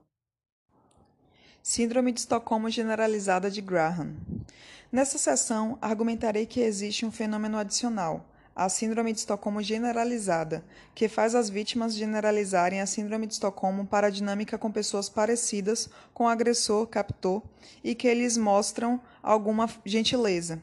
Síndrome 1.61 2.13
de 2.13 2.21
Estocolmo 2.21 2.71
Generalizada 2.71 3.51
de 3.51 3.61
Graham. 3.61 4.15
Nessa 4.93 5.19
sessão, 5.19 5.77
argumentarei 5.83 6.47
que 6.47 6.61
existe 6.61 7.05
um 7.05 7.11
fenômeno 7.11 7.59
adicional 7.59 8.25
a 8.59 8.69
Síndrome 8.69 9.13
de 9.13 9.21
Estocolmo 9.21 9.63
generalizada, 9.63 10.65
que 10.93 11.09
faz 11.09 11.37
as 11.37 11.49
vítimas 11.49 11.95
generalizarem 11.95 12.81
a 12.81 12.87
Síndrome 12.87 13.25
de 13.25 13.35
Estocolmo 13.35 13.87
para 13.87 14.09
a 14.09 14.11
dinâmica 14.11 14.59
com 14.59 14.69
pessoas 14.69 15.09
parecidas 15.09 15.89
com 16.13 16.25
o 16.25 16.29
agressor, 16.29 16.85
captor, 16.89 17.41
e 17.85 17.95
que 17.95 18.09
eles 18.09 18.37
mostram 18.37 19.01
alguma 19.23 19.71
gentileza. 19.87 20.61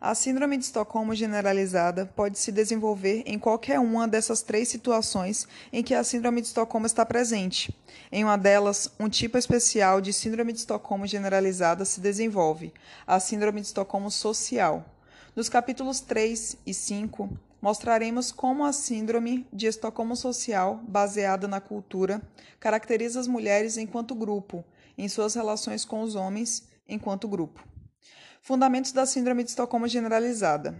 A 0.00 0.12
Síndrome 0.12 0.56
de 0.56 0.64
Estocolmo 0.64 1.14
generalizada 1.14 2.04
pode 2.16 2.36
se 2.36 2.50
desenvolver 2.50 3.22
em 3.24 3.38
qualquer 3.38 3.78
uma 3.78 4.08
dessas 4.08 4.42
três 4.42 4.66
situações 4.68 5.46
em 5.72 5.84
que 5.84 5.94
a 5.94 6.02
Síndrome 6.02 6.40
de 6.40 6.48
Estocolmo 6.48 6.86
está 6.86 7.06
presente. 7.06 7.72
Em 8.10 8.24
uma 8.24 8.36
delas, 8.36 8.90
um 8.98 9.08
tipo 9.08 9.38
especial 9.38 10.00
de 10.00 10.12
Síndrome 10.12 10.52
de 10.52 10.58
Estocolmo 10.58 11.06
generalizada 11.06 11.84
se 11.84 12.00
desenvolve, 12.00 12.74
a 13.06 13.20
Síndrome 13.20 13.60
de 13.60 13.68
Estocolmo 13.68 14.10
social. 14.10 14.95
Nos 15.36 15.50
capítulos 15.50 16.00
3 16.00 16.56
e 16.64 16.72
5, 16.72 17.28
mostraremos 17.60 18.32
como 18.32 18.64
a 18.64 18.72
síndrome 18.72 19.46
de 19.52 19.66
Estocolmo 19.66 20.16
social, 20.16 20.80
baseada 20.88 21.46
na 21.46 21.60
cultura, 21.60 22.22
caracteriza 22.58 23.20
as 23.20 23.26
mulheres 23.26 23.76
enquanto 23.76 24.14
grupo, 24.14 24.64
em 24.96 25.06
suas 25.10 25.34
relações 25.34 25.84
com 25.84 26.00
os 26.00 26.14
homens 26.14 26.66
enquanto 26.88 27.28
grupo. 27.28 27.62
Fundamentos 28.40 28.92
da 28.92 29.04
síndrome 29.04 29.44
de 29.44 29.50
Estocolmo 29.50 29.86
generalizada. 29.86 30.74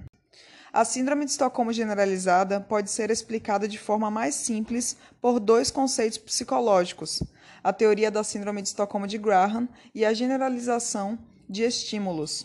A 0.72 0.86
síndrome 0.86 1.26
de 1.26 1.32
Estocolmo 1.32 1.70
generalizada 1.70 2.58
pode 2.58 2.90
ser 2.90 3.10
explicada 3.10 3.68
de 3.68 3.78
forma 3.78 4.10
mais 4.10 4.34
simples 4.36 4.96
por 5.20 5.38
dois 5.38 5.70
conceitos 5.70 6.16
psicológicos: 6.16 7.22
a 7.62 7.75
teoria 7.75 8.10
da 8.10 8.25
síndrome 8.25 8.62
de 8.62 8.68
Estocolmo 8.68 9.06
de 9.06 9.18
Graham 9.18 9.68
e 9.94 10.02
a 10.02 10.14
generalização 10.14 11.18
de 11.46 11.62
estímulos. 11.62 12.42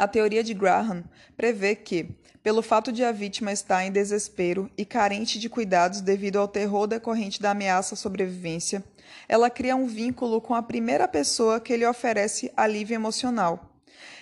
A 0.00 0.08
teoria 0.08 0.42
de 0.42 0.54
Graham 0.54 1.04
prevê 1.36 1.74
que, 1.74 2.08
pelo 2.42 2.62
fato 2.62 2.90
de 2.90 3.04
a 3.04 3.12
vítima 3.12 3.52
estar 3.52 3.84
em 3.84 3.92
desespero 3.92 4.70
e 4.74 4.82
carente 4.82 5.38
de 5.38 5.46
cuidados 5.46 6.00
devido 6.00 6.38
ao 6.38 6.48
terror 6.48 6.86
decorrente 6.86 7.38
da 7.38 7.50
ameaça 7.50 7.94
à 7.94 7.98
sobrevivência, 7.98 8.82
ela 9.28 9.50
cria 9.50 9.76
um 9.76 9.86
vínculo 9.86 10.40
com 10.40 10.54
a 10.54 10.62
primeira 10.62 11.06
pessoa 11.06 11.60
que 11.60 11.76
lhe 11.76 11.84
oferece 11.84 12.50
alívio 12.56 12.94
emocional. 12.94 13.76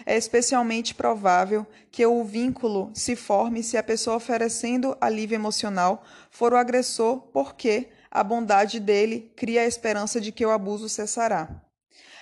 É 0.04 0.16
especialmente 0.16 0.96
provável 0.96 1.64
que 1.92 2.04
o 2.04 2.24
vínculo 2.24 2.90
se 2.92 3.14
forme 3.14 3.62
se 3.62 3.76
a 3.76 3.82
pessoa 3.84 4.16
oferecendo 4.16 4.98
alívio 5.00 5.36
emocional 5.36 6.02
for 6.28 6.52
o 6.52 6.56
agressor, 6.56 7.20
porque 7.32 7.86
a 8.10 8.24
bondade 8.24 8.80
dele 8.80 9.30
cria 9.36 9.60
a 9.60 9.66
esperança 9.66 10.20
de 10.20 10.32
que 10.32 10.44
o 10.44 10.50
abuso 10.50 10.88
cessará. 10.88 11.67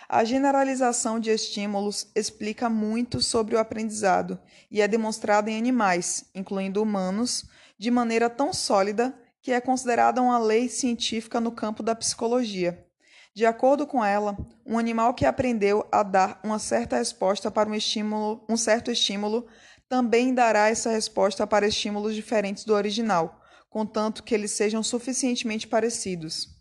A 0.08 0.22
generalização 0.22 1.18
de 1.18 1.30
estímulos 1.30 2.06
explica 2.14 2.70
muito 2.70 3.20
sobre 3.20 3.56
o 3.56 3.58
aprendizado 3.58 4.38
e 4.70 4.80
é 4.80 4.86
demonstrada 4.86 5.50
em 5.50 5.58
animais, 5.58 6.26
incluindo 6.32 6.80
humanos, 6.80 7.44
de 7.76 7.90
maneira 7.90 8.30
tão 8.30 8.52
sólida 8.52 9.12
que 9.42 9.50
é 9.50 9.60
considerada 9.60 10.22
uma 10.22 10.38
lei 10.38 10.68
científica 10.68 11.40
no 11.40 11.50
campo 11.50 11.82
da 11.82 11.94
psicologia. 11.94 12.86
De 13.34 13.44
acordo 13.44 13.86
com 13.86 14.04
ela, 14.04 14.36
um 14.64 14.78
animal 14.78 15.12
que 15.12 15.26
aprendeu 15.26 15.86
a 15.90 16.02
dar 16.02 16.40
uma 16.42 16.58
certa 16.58 16.96
resposta 16.96 17.50
para 17.50 17.68
um 17.68 17.74
estímulo, 17.74 18.44
um 18.48 18.56
certo 18.56 18.90
estímulo, 18.90 19.46
também 19.88 20.32
dará 20.32 20.68
essa 20.68 20.90
resposta 20.90 21.46
para 21.46 21.66
estímulos 21.66 22.14
diferentes 22.14 22.64
do 22.64 22.74
original, 22.74 23.40
contanto 23.68 24.22
que 24.22 24.34
eles 24.34 24.52
sejam 24.52 24.82
suficientemente 24.82 25.66
parecidos. 25.66 26.55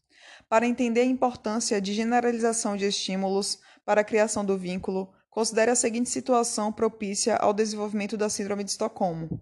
Para 0.48 0.68
entender 0.68 1.02
a 1.02 1.06
importância 1.06 1.82
de 1.82 1.94
generalização 1.94 2.78
de 2.78 2.86
estímulos 2.86 3.60
para 3.84 4.02
a 4.02 4.04
criação 4.04 4.46
do 4.46 4.58
vínculo, 4.58 5.12
considere 5.30 5.72
a 5.72 5.76
seguinte 5.76 6.10
situação 6.10 6.72
propícia 6.72 7.36
ao 7.36 7.54
desenvolvimento 7.54 8.16
da 8.16 8.30
Síndrome 8.30 8.64
de 8.64 8.72
Estocolmo. 8.72 9.42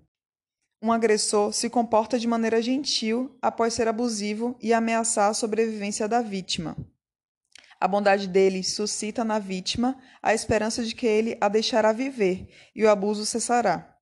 Um 0.81 0.91
agressor 0.91 1.53
se 1.53 1.69
comporta 1.69 2.17
de 2.17 2.27
maneira 2.27 2.61
gentil 2.61 3.37
após 3.41 3.73
ser 3.73 3.87
abusivo 3.87 4.57
e 4.61 4.73
ameaçar 4.73 5.29
a 5.29 5.33
sobrevivência 5.33 6.07
da 6.07 6.21
vítima. 6.21 6.75
A 7.79 7.87
bondade 7.87 8.27
dele 8.27 8.63
suscita 8.63 9.23
na 9.23 9.39
vítima 9.39 9.97
a 10.21 10.33
esperança 10.33 10.83
de 10.83 10.95
que 10.95 11.05
ele 11.05 11.37
a 11.39 11.49
deixará 11.49 11.91
viver 11.91 12.47
e 12.73 12.83
o 12.83 12.89
abuso 12.89 13.25
cessará. 13.25 13.92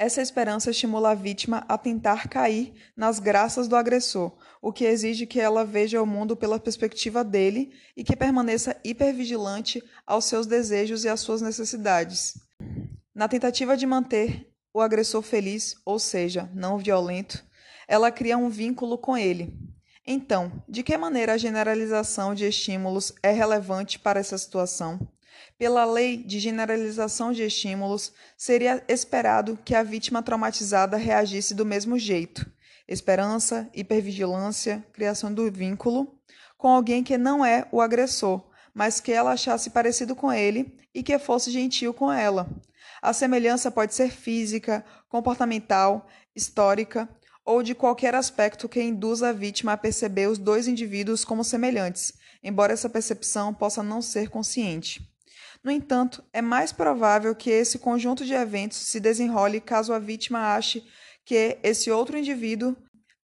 Essa 0.00 0.22
esperança 0.22 0.70
estimula 0.70 1.10
a 1.10 1.14
vítima 1.14 1.62
a 1.68 1.76
tentar 1.76 2.26
cair 2.26 2.72
nas 2.96 3.18
graças 3.18 3.68
do 3.68 3.76
agressor, 3.76 4.32
o 4.62 4.72
que 4.72 4.86
exige 4.86 5.26
que 5.26 5.38
ela 5.38 5.62
veja 5.62 6.00
o 6.00 6.06
mundo 6.06 6.34
pela 6.34 6.58
perspectiva 6.58 7.22
dele 7.22 7.70
e 7.94 8.02
que 8.02 8.16
permaneça 8.16 8.74
hipervigilante 8.82 9.84
aos 10.06 10.24
seus 10.24 10.46
desejos 10.46 11.04
e 11.04 11.08
às 11.10 11.20
suas 11.20 11.42
necessidades. 11.42 12.38
Na 13.14 13.28
tentativa 13.28 13.76
de 13.76 13.84
manter 13.84 14.50
o 14.72 14.80
agressor 14.80 15.20
feliz, 15.20 15.76
ou 15.84 15.98
seja, 15.98 16.48
não 16.54 16.78
violento, 16.78 17.44
ela 17.86 18.10
cria 18.10 18.38
um 18.38 18.48
vínculo 18.48 18.96
com 18.96 19.18
ele. 19.18 19.54
Então, 20.06 20.50
de 20.66 20.82
que 20.82 20.96
maneira 20.96 21.34
a 21.34 21.38
generalização 21.38 22.34
de 22.34 22.46
estímulos 22.46 23.12
é 23.22 23.32
relevante 23.32 23.98
para 23.98 24.18
essa 24.18 24.38
situação? 24.38 24.98
Pela 25.58 25.84
lei 25.84 26.16
de 26.16 26.38
generalização 26.38 27.32
de 27.32 27.42
estímulos, 27.42 28.12
seria 28.36 28.82
esperado 28.88 29.58
que 29.64 29.74
a 29.74 29.82
vítima 29.82 30.22
traumatizada 30.22 30.96
reagisse 30.96 31.54
do 31.54 31.66
mesmo 31.66 31.98
jeito. 31.98 32.50
Esperança, 32.88 33.68
hipervigilância, 33.74 34.84
criação 34.92 35.32
do 35.32 35.50
vínculo 35.50 36.20
com 36.60 36.68
alguém 36.68 37.02
que 37.02 37.16
não 37.16 37.42
é 37.44 37.66
o 37.72 37.80
agressor, 37.80 38.44
mas 38.74 39.00
que 39.00 39.10
ela 39.10 39.32
achasse 39.32 39.70
parecido 39.70 40.14
com 40.14 40.30
ele 40.30 40.76
e 40.94 41.02
que 41.02 41.18
fosse 41.18 41.50
gentil 41.50 41.94
com 41.94 42.12
ela. 42.12 42.46
A 43.00 43.14
semelhança 43.14 43.70
pode 43.70 43.94
ser 43.94 44.10
física, 44.10 44.84
comportamental, 45.08 46.06
histórica 46.36 47.08
ou 47.44 47.62
de 47.62 47.74
qualquer 47.74 48.14
aspecto 48.14 48.68
que 48.68 48.82
induza 48.82 49.30
a 49.30 49.32
vítima 49.32 49.72
a 49.72 49.76
perceber 49.76 50.28
os 50.28 50.38
dois 50.38 50.68
indivíduos 50.68 51.24
como 51.24 51.42
semelhantes, 51.42 52.12
embora 52.42 52.74
essa 52.74 52.90
percepção 52.90 53.54
possa 53.54 53.82
não 53.82 54.02
ser 54.02 54.28
consciente. 54.28 55.09
No 55.62 55.70
entanto, 55.70 56.24
é 56.32 56.40
mais 56.40 56.72
provável 56.72 57.34
que 57.34 57.50
esse 57.50 57.78
conjunto 57.78 58.24
de 58.24 58.32
eventos 58.32 58.78
se 58.78 58.98
desenrole 58.98 59.60
caso 59.60 59.92
a 59.92 59.98
vítima 59.98 60.54
ache 60.54 60.82
que 61.24 61.58
esse 61.62 61.90
outro 61.90 62.16
indivíduo, 62.16 62.74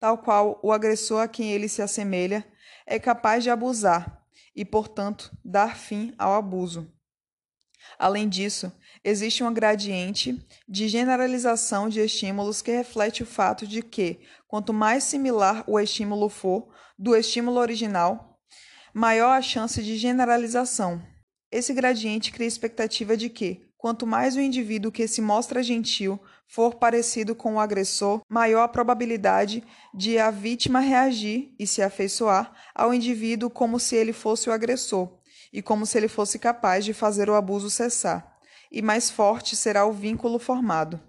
tal 0.00 0.18
qual 0.18 0.58
o 0.62 0.72
agressor 0.72 1.22
a 1.22 1.28
quem 1.28 1.52
ele 1.52 1.68
se 1.68 1.80
assemelha, 1.80 2.44
é 2.86 2.98
capaz 2.98 3.44
de 3.44 3.50
abusar 3.50 4.22
e, 4.54 4.64
portanto, 4.64 5.30
dar 5.44 5.76
fim 5.76 6.12
ao 6.18 6.34
abuso. 6.34 6.90
Além 7.98 8.28
disso, 8.28 8.72
existe 9.04 9.44
um 9.44 9.52
gradiente 9.52 10.44
de 10.68 10.88
generalização 10.88 11.88
de 11.88 12.00
estímulos 12.00 12.62
que 12.62 12.72
reflete 12.72 13.22
o 13.22 13.26
fato 13.26 13.66
de 13.66 13.80
que, 13.82 14.20
quanto 14.48 14.72
mais 14.72 15.04
similar 15.04 15.62
o 15.66 15.78
estímulo 15.78 16.28
for 16.28 16.68
do 16.98 17.14
estímulo 17.14 17.60
original, 17.60 18.40
maior 18.92 19.30
a 19.30 19.42
chance 19.42 19.82
de 19.82 19.96
generalização. 19.96 21.13
Esse 21.54 21.72
gradiente 21.72 22.32
cria 22.32 22.48
expectativa 22.48 23.16
de 23.16 23.30
que, 23.30 23.70
quanto 23.78 24.08
mais 24.08 24.34
o 24.34 24.40
indivíduo 24.40 24.90
que 24.90 25.06
se 25.06 25.22
mostra 25.22 25.62
gentil 25.62 26.18
for 26.48 26.74
parecido 26.74 27.32
com 27.32 27.54
o 27.54 27.60
agressor, 27.60 28.22
maior 28.28 28.64
a 28.64 28.68
probabilidade 28.68 29.62
de 29.94 30.18
a 30.18 30.32
vítima 30.32 30.80
reagir 30.80 31.54
e 31.56 31.64
se 31.64 31.80
afeiçoar 31.80 32.52
ao 32.74 32.92
indivíduo 32.92 33.48
como 33.48 33.78
se 33.78 33.94
ele 33.94 34.12
fosse 34.12 34.50
o 34.50 34.52
agressor 34.52 35.08
e 35.52 35.62
como 35.62 35.86
se 35.86 35.96
ele 35.96 36.08
fosse 36.08 36.40
capaz 36.40 36.84
de 36.84 36.92
fazer 36.92 37.30
o 37.30 37.36
abuso 37.36 37.70
cessar, 37.70 38.36
e 38.68 38.82
mais 38.82 39.08
forte 39.08 39.54
será 39.54 39.86
o 39.86 39.92
vínculo 39.92 40.40
formado. 40.40 41.00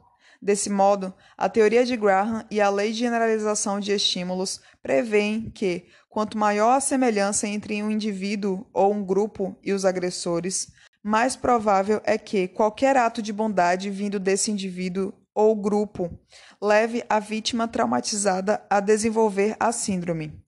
Desse 0.45 0.69
modo, 0.69 1.11
a 1.35 1.49
teoria 1.49 1.83
de 1.83 1.97
Graham 1.97 2.45
e 2.51 2.61
a 2.61 2.69
lei 2.69 2.91
de 2.91 2.99
generalização 2.99 3.79
de 3.79 3.91
estímulos 3.91 4.61
prevêem 4.79 5.49
que, 5.49 5.87
quanto 6.07 6.37
maior 6.37 6.73
a 6.73 6.79
semelhança 6.79 7.47
entre 7.47 7.81
um 7.81 7.89
indivíduo 7.89 8.63
ou 8.71 8.93
um 8.93 9.03
grupo 9.03 9.57
e 9.63 9.73
os 9.73 9.85
agressores, 9.85 10.71
mais 11.01 11.35
provável 11.35 11.99
é 12.03 12.15
que 12.15 12.47
qualquer 12.47 12.95
ato 12.95 13.23
de 13.23 13.33
bondade 13.33 13.89
vindo 13.89 14.19
desse 14.19 14.51
indivíduo 14.51 15.11
ou 15.33 15.55
grupo 15.55 16.15
leve 16.61 17.03
a 17.09 17.17
vítima 17.19 17.67
traumatizada 17.67 18.63
a 18.69 18.79
desenvolver 18.79 19.55
a 19.59 19.71
síndrome. 19.71 20.44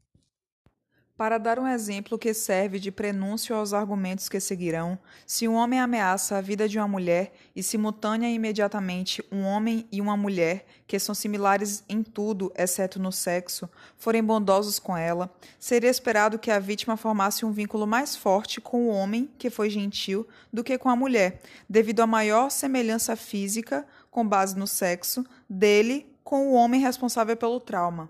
Para 1.17 1.39
dar 1.39 1.57
um 1.57 1.67
exemplo 1.67 2.15
que 2.15 2.31
serve 2.31 2.77
de 2.77 2.91
prenúncio 2.91 3.55
aos 3.55 3.74
argumentos 3.74 4.29
que 4.29 4.39
seguirão, 4.39 5.00
se 5.25 5.47
um 5.47 5.55
homem 5.55 5.79
ameaça 5.79 6.38
a 6.38 6.41
vida 6.41 6.69
de 6.69 6.77
uma 6.77 6.88
mulher 6.88 7.33
e 7.55 7.63
simultânea 7.63 8.29
e 8.29 8.36
imediatamente 8.36 9.25
um 9.31 9.41
homem 9.41 9.88
e 9.91 10.00
uma 10.00 10.15
mulher, 10.15 10.67
que 10.86 11.00
são 11.00 11.15
similares 11.15 11.83
em 11.89 12.03
tudo, 12.03 12.53
exceto 12.55 13.00
no 13.00 13.12
sexo, 13.12 13.67
forem 13.97 14.24
bondosos 14.24 14.77
com 14.77 14.95
ela, 14.95 15.27
seria 15.57 15.89
esperado 15.89 16.38
que 16.38 16.51
a 16.51 16.59
vítima 16.59 16.95
formasse 16.95 17.43
um 17.43 17.51
vínculo 17.51 17.88
mais 17.88 18.15
forte 18.15 18.62
com 18.62 18.86
o 18.86 18.89
homem, 18.89 19.27
que 19.39 19.50
foi 19.50 19.71
gentil, 19.71 20.27
do 20.53 20.63
que 20.63 20.77
com 20.77 20.88
a 20.88 20.95
mulher, 20.95 21.41
devido 21.67 22.01
à 22.01 22.05
maior 22.05 22.51
semelhança 22.51 23.15
física, 23.15 23.88
com 24.12 24.24
base 24.24 24.55
no 24.55 24.67
sexo, 24.67 25.25
dele 25.50 26.05
com 26.24 26.50
o 26.50 26.53
homem 26.53 26.79
responsável 26.79 27.36
pelo 27.36 27.59
trauma. 27.59 28.07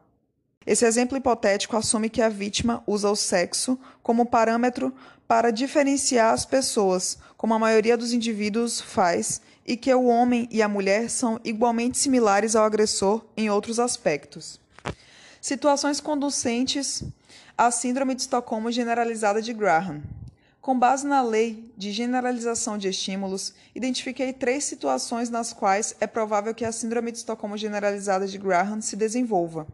Esse 0.67 0.85
exemplo 0.85 1.17
hipotético 1.17 1.77
assume 1.77 2.09
que 2.09 2.21
a 2.21 2.27
vítima 2.27 2.83
usa 2.85 3.09
o 3.09 3.15
sexo 3.15 3.79
como 4.03 4.25
parâmetro 4.25 4.93
para 5.25 5.49
diferenciar 5.49 6.33
as 6.33 6.45
pessoas, 6.45 7.17
como 7.37 7.53
a 7.53 7.59
maioria 7.59 7.95
dos 7.95 8.11
indivíduos 8.11 8.81
faz, 8.81 9.41
e 9.65 9.77
que 9.77 9.93
o 9.93 10.03
homem 10.03 10.45
e 10.51 10.61
a 10.61 10.67
mulher 10.67 11.09
são 11.09 11.39
igualmente 11.41 11.97
similares 11.97 12.53
ao 12.53 12.65
agressor 12.65 13.23
em 13.37 13.49
outros 13.49 13.79
aspectos. 13.79 14.59
Situações 15.39 16.01
conducentes 16.01 17.01
à 17.57 17.71
Síndrome 17.71 18.13
de 18.13 18.23
Estocolmo 18.23 18.69
generalizada 18.69 19.41
de 19.41 19.53
Graham. 19.53 20.03
Com 20.59 20.77
base 20.77 21.07
na 21.07 21.21
lei 21.21 21.71
de 21.77 21.93
generalização 21.93 22.77
de 22.77 22.89
estímulos, 22.89 23.53
identifiquei 23.73 24.33
três 24.33 24.65
situações 24.65 25.29
nas 25.29 25.53
quais 25.53 25.95
é 26.01 26.07
provável 26.07 26.53
que 26.53 26.65
a 26.65 26.73
Síndrome 26.73 27.09
de 27.09 27.19
Estocolmo 27.19 27.55
generalizada 27.55 28.27
de 28.27 28.37
Graham 28.37 28.81
se 28.81 28.97
desenvolva. 28.97 29.65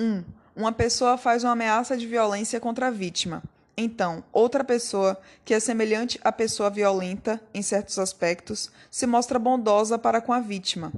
1. 0.00 0.02
Um, 0.02 0.24
uma 0.56 0.72
pessoa 0.72 1.18
faz 1.18 1.44
uma 1.44 1.52
ameaça 1.52 1.96
de 1.96 2.06
violência 2.06 2.58
contra 2.58 2.88
a 2.88 2.90
vítima. 2.90 3.42
Então, 3.76 4.24
outra 4.32 4.64
pessoa, 4.64 5.18
que 5.44 5.54
é 5.54 5.60
semelhante 5.60 6.18
à 6.24 6.32
pessoa 6.32 6.68
violenta 6.68 7.40
em 7.54 7.62
certos 7.62 7.98
aspectos, 7.98 8.70
se 8.90 9.06
mostra 9.06 9.38
bondosa 9.38 9.98
para 9.98 10.20
com 10.20 10.32
a 10.32 10.40
vítima. 10.40 10.92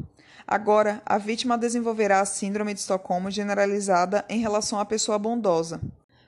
Agora, 0.46 1.00
a 1.06 1.18
vítima 1.18 1.56
desenvolverá 1.56 2.20
a 2.20 2.24
síndrome 2.24 2.74
de 2.74 2.80
Estocolmo 2.80 3.30
generalizada 3.30 4.24
em 4.28 4.40
relação 4.40 4.80
à 4.80 4.84
pessoa 4.84 5.18
bondosa. 5.18 5.80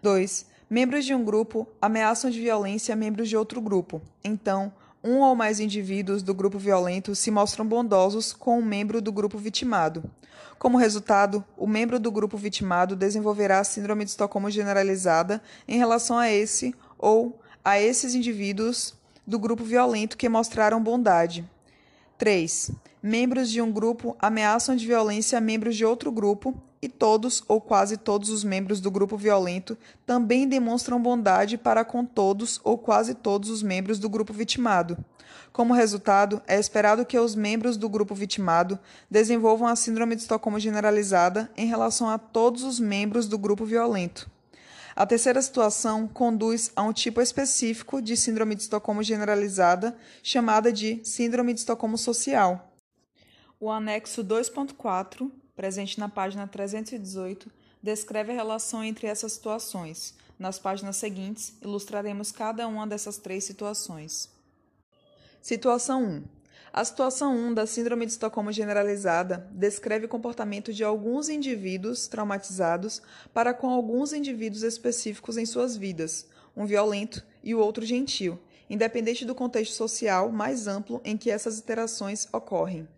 2. 0.02 0.46
Membros 0.68 1.04
de 1.04 1.14
um 1.14 1.24
grupo 1.24 1.68
ameaçam 1.80 2.30
de 2.30 2.40
violência 2.40 2.94
membros 2.94 3.28
de 3.28 3.36
outro 3.36 3.60
grupo. 3.60 4.00
Então, 4.22 4.72
um 5.04 5.20
ou 5.20 5.36
mais 5.36 5.60
indivíduos 5.60 6.22
do 6.22 6.32
grupo 6.32 6.58
violento 6.58 7.14
se 7.14 7.30
mostram 7.30 7.66
bondosos 7.66 8.32
com 8.32 8.58
um 8.58 8.64
membro 8.64 9.02
do 9.02 9.12
grupo 9.12 9.36
vitimado. 9.36 10.02
Como 10.58 10.78
resultado, 10.78 11.44
o 11.58 11.66
membro 11.66 12.00
do 12.00 12.10
grupo 12.10 12.38
vitimado 12.38 12.96
desenvolverá 12.96 13.58
a 13.58 13.64
síndrome 13.64 14.04
de 14.04 14.12
Estocolmo 14.12 14.50
generalizada 14.50 15.42
em 15.68 15.76
relação 15.76 16.16
a 16.16 16.32
esse 16.32 16.74
ou 16.98 17.38
a 17.62 17.78
esses 17.78 18.14
indivíduos 18.14 18.94
do 19.26 19.38
grupo 19.38 19.62
violento 19.62 20.16
que 20.16 20.26
mostraram 20.26 20.82
bondade. 20.82 21.48
3. 22.16 22.70
Membros 23.02 23.50
de 23.50 23.60
um 23.60 23.70
grupo 23.70 24.16
ameaçam 24.18 24.74
de 24.74 24.86
violência 24.86 25.38
membros 25.38 25.76
de 25.76 25.84
outro 25.84 26.10
grupo 26.10 26.54
e 26.84 26.88
todos 26.88 27.42
ou 27.48 27.60
quase 27.60 27.96
todos 27.96 28.28
os 28.28 28.44
membros 28.44 28.78
do 28.78 28.90
grupo 28.90 29.16
violento 29.16 29.76
também 30.04 30.46
demonstram 30.46 31.00
bondade 31.00 31.56
para 31.56 31.82
com 31.82 32.04
todos 32.04 32.60
ou 32.62 32.76
quase 32.76 33.14
todos 33.14 33.48
os 33.48 33.62
membros 33.62 33.98
do 33.98 34.08
grupo 34.08 34.34
vitimado. 34.34 34.98
Como 35.50 35.72
resultado, 35.72 36.42
é 36.46 36.58
esperado 36.58 37.06
que 37.06 37.18
os 37.18 37.34
membros 37.34 37.78
do 37.78 37.88
grupo 37.88 38.14
vitimado 38.14 38.78
desenvolvam 39.10 39.66
a 39.66 39.74
síndrome 39.74 40.14
de 40.14 40.22
Estocolmo 40.22 40.60
generalizada 40.60 41.50
em 41.56 41.66
relação 41.66 42.10
a 42.10 42.18
todos 42.18 42.62
os 42.64 42.78
membros 42.78 43.26
do 43.26 43.38
grupo 43.38 43.64
violento. 43.64 44.30
A 44.94 45.06
terceira 45.06 45.40
situação 45.40 46.06
conduz 46.06 46.70
a 46.76 46.82
um 46.82 46.92
tipo 46.92 47.20
específico 47.20 48.02
de 48.02 48.16
síndrome 48.16 48.54
de 48.54 48.62
Estocolmo 48.62 49.02
generalizada, 49.02 49.96
chamada 50.22 50.70
de 50.70 51.00
síndrome 51.02 51.54
de 51.54 51.60
Estocolmo 51.60 51.96
social. 51.96 52.72
O 53.58 53.70
anexo 53.70 54.22
2.4 54.22 55.30
presente 55.56 55.98
na 55.98 56.08
página 56.08 56.46
318, 56.46 57.50
descreve 57.82 58.32
a 58.32 58.34
relação 58.34 58.82
entre 58.82 59.06
essas 59.06 59.32
situações. 59.32 60.14
Nas 60.38 60.58
páginas 60.58 60.96
seguintes, 60.96 61.54
ilustraremos 61.62 62.32
cada 62.32 62.66
uma 62.66 62.86
dessas 62.86 63.18
três 63.18 63.44
situações. 63.44 64.28
Situação 65.40 66.02
1. 66.02 66.24
A 66.72 66.84
situação 66.84 67.36
1 67.36 67.54
da 67.54 67.66
Síndrome 67.66 68.04
de 68.04 68.10
Estocolmo 68.10 68.50
Generalizada 68.50 69.48
descreve 69.52 70.06
o 70.06 70.08
comportamento 70.08 70.72
de 70.72 70.82
alguns 70.82 71.28
indivíduos 71.28 72.08
traumatizados 72.08 73.00
para 73.32 73.54
com 73.54 73.70
alguns 73.70 74.12
indivíduos 74.12 74.64
específicos 74.64 75.36
em 75.36 75.46
suas 75.46 75.76
vidas, 75.76 76.26
um 76.56 76.66
violento 76.66 77.24
e 77.44 77.54
o 77.54 77.60
outro 77.60 77.86
gentil, 77.86 78.40
independente 78.68 79.24
do 79.24 79.36
contexto 79.36 79.74
social 79.74 80.32
mais 80.32 80.66
amplo 80.66 81.00
em 81.04 81.16
que 81.16 81.30
essas 81.30 81.60
interações 81.60 82.26
ocorrem. 82.32 82.88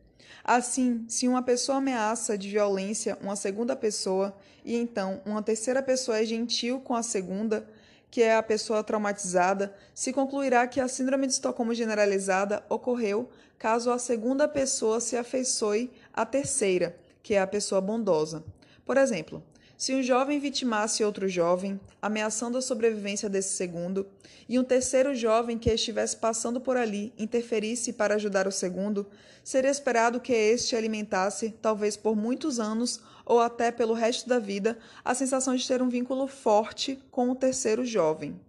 Assim, 0.48 1.04
se 1.09 1.26
uma 1.26 1.42
pessoa 1.42 1.78
ameaça 1.78 2.38
de 2.38 2.48
violência 2.48 3.18
uma 3.20 3.35
segunda 3.35 3.74
pessoa 3.74 4.32
e 4.64 4.76
então 4.76 5.20
uma 5.26 5.42
terceira 5.42 5.82
pessoa 5.82 6.20
é 6.20 6.24
gentil 6.24 6.78
com 6.78 6.94
a 6.94 7.02
segunda, 7.02 7.68
que 8.09 8.22
é 8.22 8.37
a 8.37 8.42
pessoa 8.44 8.85
traumatizada, 8.85 9.74
se 9.92 10.12
concluirá 10.12 10.68
que 10.68 10.80
a 10.80 10.87
síndrome 10.87 11.26
de 11.26 11.32
Estocolmo 11.32 11.74
generalizada 11.74 12.64
ocorreu 12.68 13.28
caso 13.59 13.90
a 13.90 13.98
segunda 13.98 14.46
pessoa 14.46 15.00
se 15.00 15.16
afeiçoe 15.16 15.90
à 16.14 16.24
terceira, 16.24 16.96
que 17.24 17.35
é 17.35 17.40
a 17.40 17.46
pessoa 17.48 17.80
bondosa. 17.80 18.44
Por 18.85 18.96
exemplo, 18.96 19.42
se 19.77 19.95
um 19.95 20.03
jovem 20.03 20.39
vitimasse 20.39 21.05
outro 21.05 21.29
jovem, 21.29 21.79
ameaçando 22.01 22.57
a 22.57 22.62
sobrevivência 22.62 23.29
desse 23.29 23.51
segundo, 23.51 24.07
e 24.49 24.59
um 24.59 24.65
terceiro 24.65 25.15
jovem 25.15 25.59
que 25.59 25.71
estivesse 25.71 26.17
passando 26.17 26.59
por 26.61 26.79
ali 26.79 27.12
interferisse 27.19 27.93
para 27.93 28.15
ajudar 28.15 28.49
o 28.49 28.53
segundo, 28.53 29.07
seria 29.45 29.71
esperado 29.71 30.19
que 30.19 30.33
este 30.33 30.75
alimentasse, 30.75 31.55
talvez 31.61 31.95
por 31.95 32.17
muitos 32.17 32.59
anos 32.59 33.03
ou 33.27 33.39
até 33.39 33.71
pelo 33.71 33.93
resto 33.93 34.27
da 34.27 34.39
vida, 34.39 34.79
a 35.05 35.15
sensação 35.15 35.55
de 35.55 35.67
ter 35.67 35.83
um 35.83 35.91
vínculo 35.91 36.27
forte 36.27 36.99
com 37.11 37.31
o 37.31 37.35
terceiro 37.35 37.85
jovem. 37.85 38.41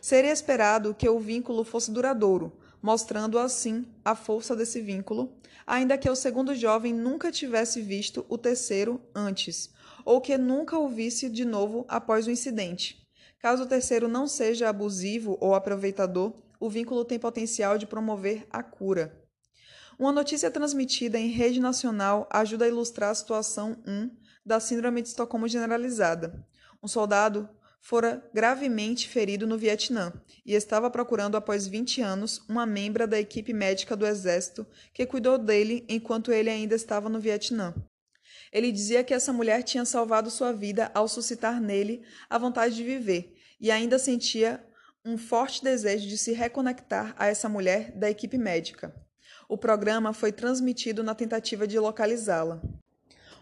Seria 0.00 0.30
esperado 0.30 0.94
que 0.94 1.08
o 1.08 1.18
vínculo 1.18 1.64
fosse 1.64 1.90
duradouro, 1.90 2.52
mostrando 2.80 3.36
assim 3.36 3.84
a 4.04 4.14
força 4.14 4.54
desse 4.54 4.80
vínculo, 4.80 5.32
ainda 5.66 5.98
que 5.98 6.08
o 6.08 6.14
segundo 6.14 6.54
jovem 6.54 6.94
nunca 6.94 7.32
tivesse 7.32 7.80
visto 7.82 8.24
o 8.28 8.38
terceiro 8.38 9.00
antes 9.12 9.76
ou 10.08 10.22
que 10.22 10.38
nunca 10.38 10.78
o 10.78 10.88
visse 10.88 11.28
de 11.28 11.44
novo 11.44 11.84
após 11.86 12.26
o 12.26 12.30
incidente. 12.30 13.06
Caso 13.38 13.64
o 13.64 13.66
terceiro 13.66 14.08
não 14.08 14.26
seja 14.26 14.66
abusivo 14.66 15.36
ou 15.38 15.54
aproveitador, 15.54 16.32
o 16.58 16.70
vínculo 16.70 17.04
tem 17.04 17.18
potencial 17.18 17.76
de 17.76 17.86
promover 17.86 18.46
a 18.50 18.62
cura. 18.62 19.22
Uma 19.98 20.10
notícia 20.10 20.50
transmitida 20.50 21.18
em 21.18 21.28
rede 21.28 21.60
nacional 21.60 22.26
ajuda 22.32 22.64
a 22.64 22.68
ilustrar 22.68 23.10
a 23.10 23.14
situação 23.14 23.76
1 23.86 24.10
da 24.46 24.58
Síndrome 24.58 25.02
de 25.02 25.08
Estocolmo 25.08 25.46
generalizada. 25.46 26.42
Um 26.82 26.88
soldado 26.88 27.46
fora 27.82 28.26
gravemente 28.32 29.10
ferido 29.10 29.46
no 29.46 29.58
Vietnã 29.58 30.10
e 30.46 30.54
estava 30.54 30.90
procurando, 30.90 31.36
após 31.36 31.66
20 31.66 32.00
anos, 32.00 32.42
uma 32.48 32.64
membra 32.64 33.06
da 33.06 33.20
equipe 33.20 33.52
médica 33.52 33.94
do 33.94 34.06
exército 34.06 34.66
que 34.94 35.04
cuidou 35.04 35.36
dele 35.36 35.84
enquanto 35.86 36.32
ele 36.32 36.48
ainda 36.48 36.74
estava 36.74 37.10
no 37.10 37.20
Vietnã. 37.20 37.74
Ele 38.52 38.72
dizia 38.72 39.04
que 39.04 39.14
essa 39.14 39.32
mulher 39.32 39.62
tinha 39.62 39.84
salvado 39.84 40.30
sua 40.30 40.52
vida 40.52 40.90
ao 40.94 41.08
suscitar 41.08 41.60
nele 41.60 42.02
a 42.28 42.38
vontade 42.38 42.74
de 42.74 42.84
viver 42.84 43.34
e 43.60 43.70
ainda 43.70 43.98
sentia 43.98 44.64
um 45.04 45.16
forte 45.16 45.62
desejo 45.62 46.06
de 46.06 46.18
se 46.18 46.32
reconectar 46.32 47.14
a 47.18 47.26
essa 47.26 47.48
mulher 47.48 47.92
da 47.92 48.10
equipe 48.10 48.36
médica. 48.36 48.94
O 49.48 49.56
programa 49.56 50.12
foi 50.12 50.30
transmitido 50.32 51.02
na 51.02 51.14
tentativa 51.14 51.66
de 51.66 51.78
localizá-la. 51.78 52.60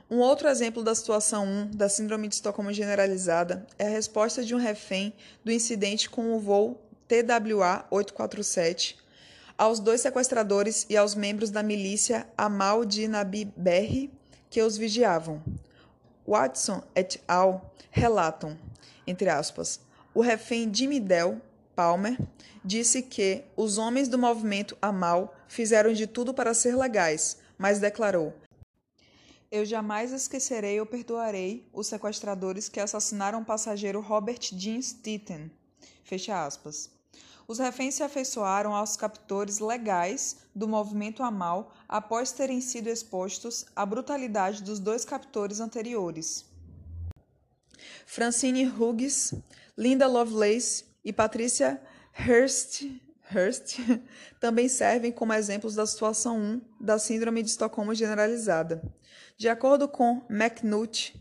Um 0.09 0.19
outro 0.19 0.47
exemplo 0.47 0.85
da 0.85 0.95
situação 0.95 1.45
1 1.45 1.71
da 1.73 1.89
Síndrome 1.89 2.29
de 2.29 2.37
Estocolmo 2.37 2.73
generalizada 2.73 3.67
é 3.77 3.87
a 3.87 3.91
resposta 3.91 4.45
de 4.45 4.55
um 4.55 4.59
refém 4.59 5.13
do 5.45 5.51
incidente 5.51 6.09
com 6.09 6.33
o 6.33 6.39
voo 6.39 6.81
TWA 7.09 7.85
847 7.91 8.97
aos 9.59 9.81
dois 9.81 10.01
sequestradores 10.01 10.87
e 10.89 10.97
aos 10.97 11.15
membros 11.15 11.51
da 11.51 11.63
milícia 11.63 12.27
Amal 12.37 12.85
de 12.85 13.09
Nabi 13.09 13.47
Berri 13.57 14.13
que 14.51 14.63
os 14.63 14.77
vigiavam. 14.77 15.43
Watson 16.27 16.83
et 16.95 17.21
al. 17.29 17.73
relatam, 17.91 18.59
entre 19.07 19.29
aspas, 19.29 19.81
o 20.13 20.21
refém 20.21 20.73
Jimmy 20.73 21.01
Dell 21.01 21.41
Palmer 21.75 22.19
disse 22.65 23.03
que 23.03 23.45
os 23.57 23.79
homens 23.79 24.09
do 24.09 24.19
movimento 24.19 24.77
Amal 24.83 25.35
fizeram 25.47 25.93
de 25.93 26.07
tudo 26.07 26.35
para 26.35 26.55
ser 26.55 26.77
legais, 26.77 27.39
mas 27.57 27.79
declarou: 27.79 28.35
Eu 29.51 29.65
jamais 29.65 30.13
esquecerei 30.13 30.81
ou 30.81 30.87
perdoarei 30.87 31.69
os 31.73 31.87
sequestradores 31.87 32.69
que 32.69 32.81
assassinaram 32.81 33.43
o 33.43 33.45
passageiro 33.45 34.01
Robert 34.01 34.41
Jean 34.53 34.81
Stitten. 34.81 35.51
Fecha 36.03 36.45
aspas. 36.45 36.96
Os 37.49 37.59
reféns 37.59 37.95
se 37.95 38.03
afeiçoaram 38.03 38.75
aos 38.75 38.97
captores 38.97 39.61
legais 39.61 40.39
do 40.55 40.67
movimento 40.67 41.23
Amal 41.23 41.73
após 41.89 42.33
terem 42.33 42.61
sido 42.61 42.89
expostos 42.89 43.67
à 43.75 43.87
brutalidade 43.87 44.63
dos 44.63 44.81
dois 44.81 45.05
captores 45.05 45.61
anteriores. 45.61 46.45
Francine 48.05 48.67
Hughes, 48.67 49.33
Linda 49.77 50.07
Lovelace 50.07 50.85
e 51.05 51.13
Patricia 51.13 51.81
Hearst, 52.19 52.85
Hearst 53.33 53.79
também 54.41 54.69
servem 54.69 55.13
como 55.13 55.33
exemplos 55.33 55.75
da 55.75 55.87
situação 55.87 56.39
1 56.39 56.61
da 56.81 56.99
Síndrome 56.99 57.43
de 57.43 57.51
Estocolmo 57.51 57.95
generalizada. 57.95 58.83
De 59.37 59.49
acordo 59.49 59.87
com 59.89 60.23
McNutt, 60.31 61.15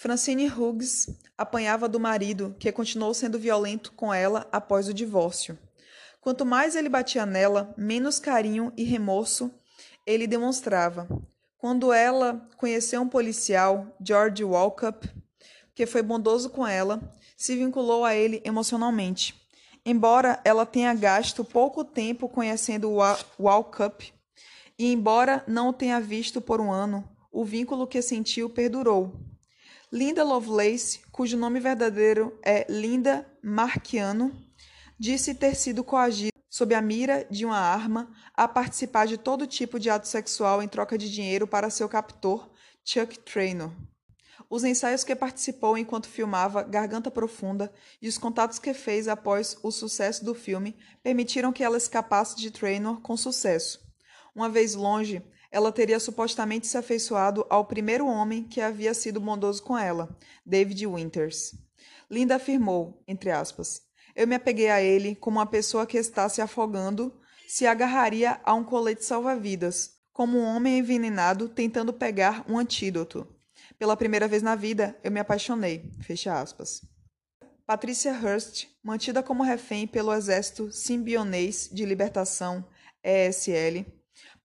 Francine 0.00 0.48
Hughes 0.48 1.08
apanhava 1.36 1.86
do 1.86 2.00
marido, 2.00 2.56
que 2.58 2.72
continuou 2.72 3.12
sendo 3.12 3.38
violento 3.38 3.92
com 3.92 4.14
ela 4.14 4.48
após 4.50 4.88
o 4.88 4.94
divórcio. 4.94 5.58
Quanto 6.22 6.46
mais 6.46 6.74
ele 6.74 6.88
batia 6.88 7.26
nela, 7.26 7.74
menos 7.76 8.18
carinho 8.18 8.72
e 8.78 8.82
remorso 8.82 9.52
ele 10.06 10.26
demonstrava. 10.26 11.06
Quando 11.58 11.92
ela 11.92 12.48
conheceu 12.56 13.02
um 13.02 13.08
policial, 13.10 13.94
George 14.02 14.42
Walkup, 14.42 15.06
que 15.74 15.84
foi 15.84 16.00
bondoso 16.00 16.48
com 16.48 16.66
ela, 16.66 17.12
se 17.36 17.54
vinculou 17.54 18.02
a 18.02 18.14
ele 18.14 18.40
emocionalmente. 18.42 19.38
Embora 19.84 20.40
ela 20.46 20.64
tenha 20.64 20.94
gasto 20.94 21.44
pouco 21.44 21.84
tempo 21.84 22.26
conhecendo 22.26 22.96
Walkup, 23.38 24.14
e 24.78 24.90
embora 24.90 25.44
não 25.46 25.68
o 25.68 25.74
tenha 25.74 26.00
visto 26.00 26.40
por 26.40 26.58
um 26.58 26.72
ano, 26.72 27.06
o 27.30 27.44
vínculo 27.44 27.86
que 27.86 28.00
sentiu 28.00 28.48
perdurou. 28.48 29.28
Linda 29.92 30.22
Lovelace, 30.22 31.00
cujo 31.10 31.36
nome 31.36 31.58
verdadeiro 31.58 32.38
é 32.44 32.64
Linda 32.70 33.26
Marquiano, 33.42 34.32
disse 34.96 35.34
ter 35.34 35.56
sido 35.56 35.82
coagida 35.82 36.30
sob 36.48 36.76
a 36.76 36.80
mira 36.80 37.26
de 37.28 37.44
uma 37.44 37.58
arma 37.58 38.08
a 38.32 38.46
participar 38.46 39.08
de 39.08 39.18
todo 39.18 39.48
tipo 39.48 39.80
de 39.80 39.90
ato 39.90 40.06
sexual 40.06 40.62
em 40.62 40.68
troca 40.68 40.96
de 40.96 41.10
dinheiro 41.10 41.44
para 41.44 41.70
seu 41.70 41.88
captor, 41.88 42.48
Chuck 42.84 43.18
Traynor. 43.18 43.72
Os 44.48 44.62
ensaios 44.62 45.02
que 45.02 45.16
participou 45.16 45.76
enquanto 45.76 46.08
filmava 46.08 46.62
Garganta 46.62 47.10
Profunda 47.10 47.72
e 48.00 48.06
os 48.06 48.16
contatos 48.16 48.60
que 48.60 48.72
fez 48.72 49.08
após 49.08 49.58
o 49.60 49.72
sucesso 49.72 50.24
do 50.24 50.36
filme 50.36 50.76
permitiram 51.02 51.52
que 51.52 51.64
ela 51.64 51.76
escapasse 51.76 52.36
de 52.36 52.52
Traynor 52.52 53.00
com 53.00 53.16
sucesso. 53.16 53.80
Uma 54.36 54.48
vez 54.48 54.76
longe, 54.76 55.20
ela 55.50 55.72
teria 55.72 55.98
supostamente 55.98 56.66
se 56.66 56.78
afeiçoado 56.78 57.44
ao 57.48 57.64
primeiro 57.64 58.06
homem 58.06 58.44
que 58.44 58.60
havia 58.60 58.94
sido 58.94 59.20
bondoso 59.20 59.62
com 59.62 59.76
ela, 59.76 60.08
David 60.44 60.86
Winters. 60.86 61.54
Linda 62.10 62.36
afirmou, 62.36 63.02
entre 63.06 63.30
aspas, 63.30 63.82
eu 64.14 64.26
me 64.26 64.34
apeguei 64.34 64.70
a 64.70 64.82
ele 64.82 65.14
como 65.14 65.38
uma 65.38 65.46
pessoa 65.46 65.86
que 65.86 65.96
está 65.96 66.28
se 66.28 66.40
afogando 66.40 67.12
se 67.50 67.66
agarraria 67.66 68.40
a 68.44 68.54
um 68.54 68.62
colete 68.62 69.04
salva-vidas, 69.04 69.96
como 70.12 70.38
um 70.38 70.44
homem 70.44 70.78
envenenado 70.78 71.48
tentando 71.48 71.92
pegar 71.92 72.44
um 72.48 72.56
antídoto. 72.56 73.26
Pela 73.76 73.96
primeira 73.96 74.28
vez 74.28 74.40
na 74.40 74.54
vida, 74.54 74.96
eu 75.02 75.10
me 75.10 75.18
apaixonei. 75.18 75.90
Fecha 76.00 76.40
aspas. 76.40 76.82
Patricia 77.66 78.12
Hurst, 78.12 78.66
mantida 78.82 79.20
como 79.20 79.42
refém 79.42 79.86
pelo 79.86 80.14
Exército 80.14 80.70
Simbionês 80.70 81.68
de 81.72 81.84
Libertação, 81.84 82.64
ESL, 83.02 83.84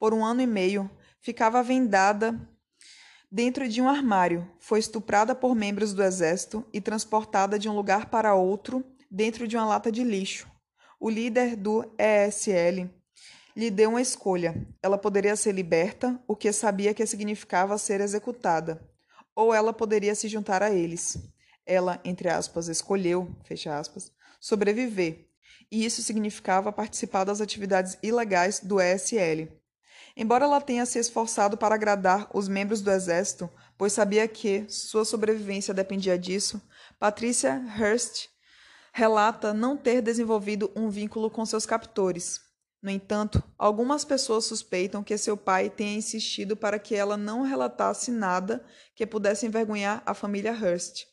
por 0.06 0.14
um 0.14 0.24
ano 0.24 0.40
e 0.40 0.46
meio, 0.46 0.88
ficava 1.20 1.64
vendada 1.64 2.40
dentro 3.32 3.68
de 3.68 3.82
um 3.82 3.90
armário. 3.90 4.48
Foi 4.60 4.78
estuprada 4.78 5.34
por 5.34 5.56
membros 5.56 5.96
do 5.96 6.04
exército 6.04 6.64
e 6.72 6.80
transportada 6.80 7.58
de 7.58 7.68
um 7.68 7.76
lugar 7.76 8.12
para 8.12 8.36
outro 8.36 8.86
dentro 9.10 9.48
de 9.48 9.58
uma 9.58 9.66
lata 9.66 9.92
de 9.92 10.04
lixo. 10.04 10.48
O 11.00 11.10
líder 11.10 11.56
do 11.56 11.92
ESL 11.98 12.88
lhe 13.56 13.72
deu 13.72 13.90
uma 13.90 14.02
escolha. 14.02 14.54
Ela 14.80 14.96
poderia 14.96 15.36
ser 15.36 15.54
liberta, 15.54 16.22
o 16.28 16.36
que 16.36 16.54
sabia 16.54 16.94
que 16.94 17.04
significava 17.08 17.76
ser 17.80 18.00
executada, 18.00 18.88
ou 19.36 19.56
ela 19.56 19.74
poderia 19.74 20.14
se 20.14 20.28
juntar 20.28 20.62
a 20.62 20.70
eles. 20.70 21.18
Ela, 21.66 22.00
entre 22.06 22.30
aspas, 22.30 22.68
escolheu, 22.68 23.36
fecha 23.44 23.76
aspas, 23.76 24.12
sobreviver, 24.40 25.26
e 25.72 25.84
isso 25.84 26.04
significava 26.04 26.72
participar 26.72 27.24
das 27.24 27.42
atividades 27.42 27.98
ilegais 28.04 28.60
do 28.60 28.80
ESL. 28.80 29.65
Embora 30.18 30.46
ela 30.46 30.62
tenha 30.62 30.86
se 30.86 30.98
esforçado 30.98 31.58
para 31.58 31.76
agradar 31.76 32.30
os 32.34 32.48
membros 32.48 32.82
do 32.82 32.90
exército, 32.90 33.50
pois 33.78 33.92
sabia 33.92 34.26
que 34.28 34.66
sua 34.70 35.04
sobrevivência 35.04 35.74
dependia 35.74 36.18
disso, 36.18 36.62
Patricia 36.98 37.62
Hearst 37.78 38.30
relata 38.94 39.54
não 39.54 39.76
ter 39.76 40.02
desenvolvido 40.02 40.72
um 40.74 40.90
vínculo 40.90 41.30
com 41.30 41.46
seus 41.46 41.66
captores. 41.66 42.40
No 42.82 42.90
entanto, 42.90 43.44
algumas 43.58 44.06
pessoas 44.06 44.46
suspeitam 44.46 45.04
que 45.04 45.18
seu 45.18 45.36
pai 45.36 45.70
tenha 45.70 45.98
insistido 45.98 46.56
para 46.56 46.80
que 46.80 46.96
ela 46.96 47.18
não 47.18 47.42
relatasse 47.42 48.10
nada 48.10 48.64
que 48.96 49.06
pudesse 49.06 49.46
envergonhar 49.46 50.02
a 50.06 50.14
família 50.14 50.52
Hearst, 50.52 51.08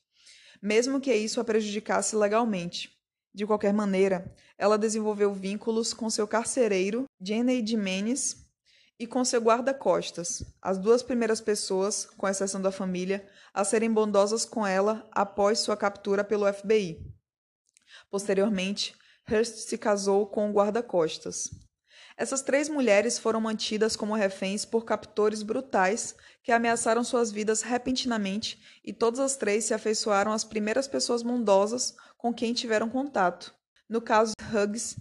mesmo 0.63 1.01
que 1.01 1.13
isso 1.13 1.41
a 1.41 1.45
prejudicasse 1.45 2.15
legalmente. 2.15 2.93
De 3.35 3.47
qualquer 3.47 3.73
maneira, 3.73 4.33
ela 4.57 4.79
desenvolveu 4.79 5.33
vínculos 5.33 5.93
com 5.93 6.09
seu 6.11 6.29
carcereiro, 6.29 7.07
Jenny 7.21 7.67
Jimenez, 7.67 8.42
e 9.03 9.07
com 9.07 9.25
seu 9.25 9.41
guarda-costas, 9.41 10.45
as 10.63 10.79
duas 10.79 11.03
primeiras 11.03 11.41
pessoas, 11.41 12.07
com 12.17 12.29
exceção 12.29 12.63
da 12.63 12.71
família, 12.71 13.29
a 13.53 13.65
serem 13.65 13.93
bondosas 13.93 14.45
com 14.45 14.65
ela 14.65 15.05
após 15.11 15.59
sua 15.59 15.77
captura 15.77 16.23
pelo 16.23 16.51
FBI. 16.53 17.05
Posteriormente, 18.09 18.95
Hearst 19.29 19.57
se 19.57 19.77
casou 19.77 20.25
com 20.25 20.49
o 20.49 20.53
guarda-costas. 20.53 21.51
Essas 22.17 22.43
três 22.43 22.69
mulheres 22.69 23.19
foram 23.19 23.41
mantidas 23.41 23.97
como 23.97 24.15
reféns 24.15 24.65
por 24.65 24.85
captores 24.85 25.43
brutais 25.43 26.15
que 26.41 26.53
ameaçaram 26.53 27.03
suas 27.03 27.33
vidas 27.33 27.61
repentinamente 27.61 28.63
e 28.85 28.93
todas 28.93 29.19
as 29.19 29.35
três 29.35 29.65
se 29.65 29.75
afeiçoaram 29.75 30.31
às 30.31 30.45
primeiras 30.45 30.87
pessoas 30.87 31.25
bondosas 31.25 31.97
com 32.17 32.33
quem 32.33 32.55
tiveram 32.55 32.89
contato. 32.89 33.53
No 33.89 34.01
caso 34.01 34.33
de 34.39 34.57
Hughes, 34.57 34.97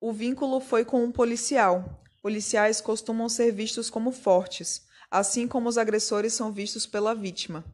o 0.00 0.12
vínculo 0.12 0.58
foi 0.58 0.84
com 0.84 1.04
um 1.04 1.12
policial, 1.12 2.02
Policiais 2.20 2.80
costumam 2.80 3.28
ser 3.28 3.52
vistos 3.52 3.88
como 3.88 4.10
fortes, 4.10 4.82
assim 5.10 5.46
como 5.46 5.68
os 5.68 5.78
agressores 5.78 6.32
são 6.32 6.52
vistos 6.52 6.86
pela 6.86 7.14
vítima. 7.14 7.64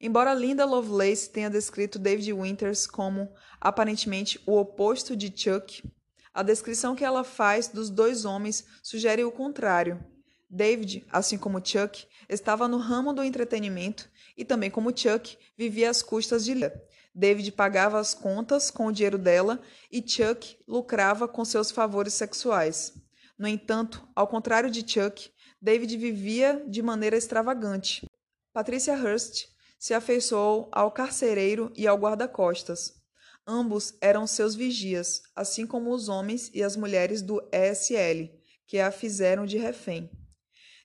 Embora 0.00 0.32
Linda 0.32 0.64
Lovelace 0.64 1.28
tenha 1.28 1.50
descrito 1.50 1.98
David 1.98 2.32
Winters 2.32 2.86
como 2.86 3.30
aparentemente 3.60 4.40
o 4.46 4.56
oposto 4.56 5.14
de 5.14 5.32
Chuck, 5.34 5.82
a 6.32 6.42
descrição 6.42 6.94
que 6.94 7.04
ela 7.04 7.24
faz 7.24 7.68
dos 7.68 7.90
dois 7.90 8.24
homens 8.24 8.64
sugere 8.82 9.22
o 9.24 9.32
contrário. 9.32 10.02
David, 10.48 11.04
assim 11.10 11.36
como 11.36 11.64
Chuck, 11.64 12.06
estava 12.28 12.66
no 12.66 12.78
ramo 12.78 13.12
do 13.12 13.22
entretenimento 13.22 14.08
e 14.36 14.44
também 14.44 14.70
como 14.70 14.96
Chuck, 14.96 15.36
vivia 15.56 15.90
às 15.90 16.02
custas 16.02 16.44
de 16.44 16.54
Linda. 16.54 16.82
David 17.14 17.52
pagava 17.52 17.98
as 17.98 18.14
contas 18.14 18.70
com 18.70 18.86
o 18.86 18.92
dinheiro 18.92 19.18
dela 19.18 19.60
e 19.90 20.00
Chuck 20.00 20.56
lucrava 20.66 21.26
com 21.26 21.44
seus 21.44 21.70
favores 21.70 22.14
sexuais. 22.14 22.94
No 23.40 23.48
entanto, 23.48 24.06
ao 24.14 24.28
contrário 24.28 24.70
de 24.70 24.86
Chuck, 24.86 25.30
David 25.62 25.96
vivia 25.96 26.62
de 26.68 26.82
maneira 26.82 27.16
extravagante. 27.16 28.04
Patricia 28.52 28.94
Hurst 28.94 29.46
se 29.78 29.94
afeiçoou 29.94 30.68
ao 30.70 30.92
carcereiro 30.92 31.72
e 31.74 31.86
ao 31.86 31.96
guarda-costas. 31.96 33.00
Ambos 33.46 33.94
eram 33.98 34.26
seus 34.26 34.54
vigias, 34.54 35.22
assim 35.34 35.66
como 35.66 35.90
os 35.90 36.10
homens 36.10 36.50
e 36.52 36.62
as 36.62 36.76
mulheres 36.76 37.22
do 37.22 37.40
ESL, 37.50 38.28
que 38.66 38.78
a 38.78 38.92
fizeram 38.92 39.46
de 39.46 39.56
refém. 39.56 40.10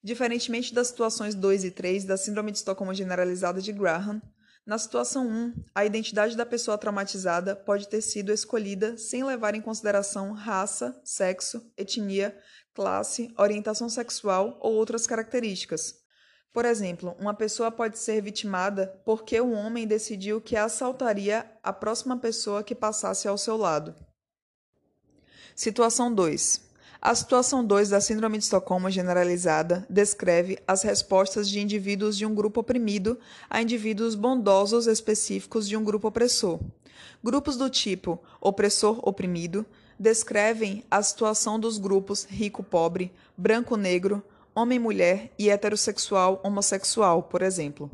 Diferentemente 0.02 0.74
das 0.74 0.88
situações 0.88 1.36
2 1.36 1.65
e 1.65 1.72
3 1.72 2.06
da 2.06 2.15
Síndrome 2.15 2.54
de 2.54 2.60
Estocolmo 2.60 2.94
Generalizada 2.94 3.62
de 3.62 3.74
Graham, 3.74 4.22
na 4.65 4.80
situação 4.80 5.28
1, 5.28 5.63
a 5.75 5.86
identidade 5.86 6.36
da 6.36 6.45
pessoa 6.45 6.75
traumatizada 6.75 7.56
pode 7.56 7.88
ter 7.88 8.01
sido 8.01 8.32
escolhida 8.32 8.97
sem 8.97 9.23
levar 9.23 9.54
em 9.54 9.62
consideração 9.62 10.32
raça, 10.32 10.99
sexo, 11.04 11.71
etnia, 11.78 12.36
classe, 12.73 13.32
orientação 13.38 13.88
sexual 13.88 14.58
ou 14.60 14.73
outras 14.73 15.06
características. 15.06 16.04
Por 16.51 16.65
exemplo, 16.65 17.15
uma 17.19 17.34
pessoa 17.34 17.69
pode 17.69 17.99
ser 17.99 18.21
vitimada 18.21 18.99
porque 19.06 19.39
o 19.39 19.51
homem 19.51 19.86
decidiu 19.86 20.41
que 20.41 20.56
assaltaria 20.56 21.45
a 21.62 21.71
próxima 21.71 22.17
pessoa 22.17 22.63
que 22.63 22.73
passasse 22.73 23.28
ao 23.28 23.38
seu 23.38 23.58
lado. 23.58 23.93
Situação 25.56 26.12
2. 26.12 26.64
A 27.06 27.13
situação 27.13 27.63
2 27.63 27.89
da 27.89 28.02
Síndrome 28.02 28.39
de 28.39 28.46
Estocolmo 28.46 28.89
generalizada 28.89 29.86
descreve 29.88 30.58
as 30.68 30.82
respostas 30.82 31.48
de 31.48 31.60
indivíduos 31.60 32.18
de 32.18 32.26
um 32.26 32.34
grupo 32.34 32.62
oprimido 32.62 33.20
a 33.48 33.62
indivíduos 33.62 34.15
bondosos 34.15 34.88
específicos 34.88 35.68
de 35.68 35.78
um 35.78 35.84
grupo 35.84 36.08
opressor. 36.08 36.60
Grupos 37.24 37.58
do 37.58 37.70
tipo 37.70 38.20
opressor-oprimido 38.41 39.68
descrevem 40.00 40.84
a 40.89 41.00
situação 41.04 41.60
dos 41.60 41.78
grupos 41.78 42.26
rico-pobre, 42.28 43.12
branco-negro, 43.38 44.24
homem-mulher 44.56 45.32
e 45.38 45.52
heterossexual-homossexual, 45.52 47.22
por 47.22 47.44
exemplo. 47.44 47.91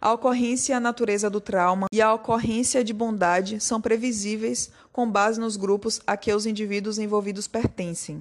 A 0.00 0.12
ocorrência 0.12 0.72
e 0.72 0.76
a 0.76 0.80
natureza 0.80 1.28
do 1.28 1.40
trauma 1.40 1.86
e 1.92 2.00
a 2.00 2.14
ocorrência 2.14 2.84
de 2.84 2.94
bondade 2.94 3.60
são 3.60 3.80
previsíveis 3.80 4.70
com 4.98 5.08
base 5.08 5.38
nos 5.38 5.56
grupos 5.56 6.00
a 6.04 6.16
que 6.16 6.34
os 6.34 6.44
indivíduos 6.44 6.98
envolvidos 6.98 7.46
pertencem. 7.46 8.20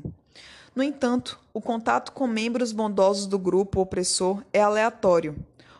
No 0.76 0.84
entanto, 0.84 1.40
o 1.52 1.60
contato 1.60 2.12
com 2.12 2.28
membros 2.28 2.72
bondosos 2.72 3.26
do 3.26 3.40
grupo 3.40 3.82
opressor 3.82 4.44
é 4.54 4.62
aleatório. 4.62 5.36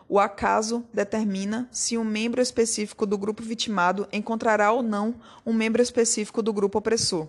O 0.08 0.18
acaso 0.18 0.84
determina 0.92 1.68
se 1.70 1.96
um 1.96 2.02
membro 2.02 2.42
específico 2.42 3.06
do 3.06 3.16
grupo 3.16 3.44
vitimado 3.44 4.08
encontrará 4.12 4.72
ou 4.72 4.82
não 4.82 5.14
um 5.46 5.52
membro 5.52 5.80
específico 5.80 6.42
do 6.42 6.52
grupo 6.52 6.78
opressor. 6.78 7.28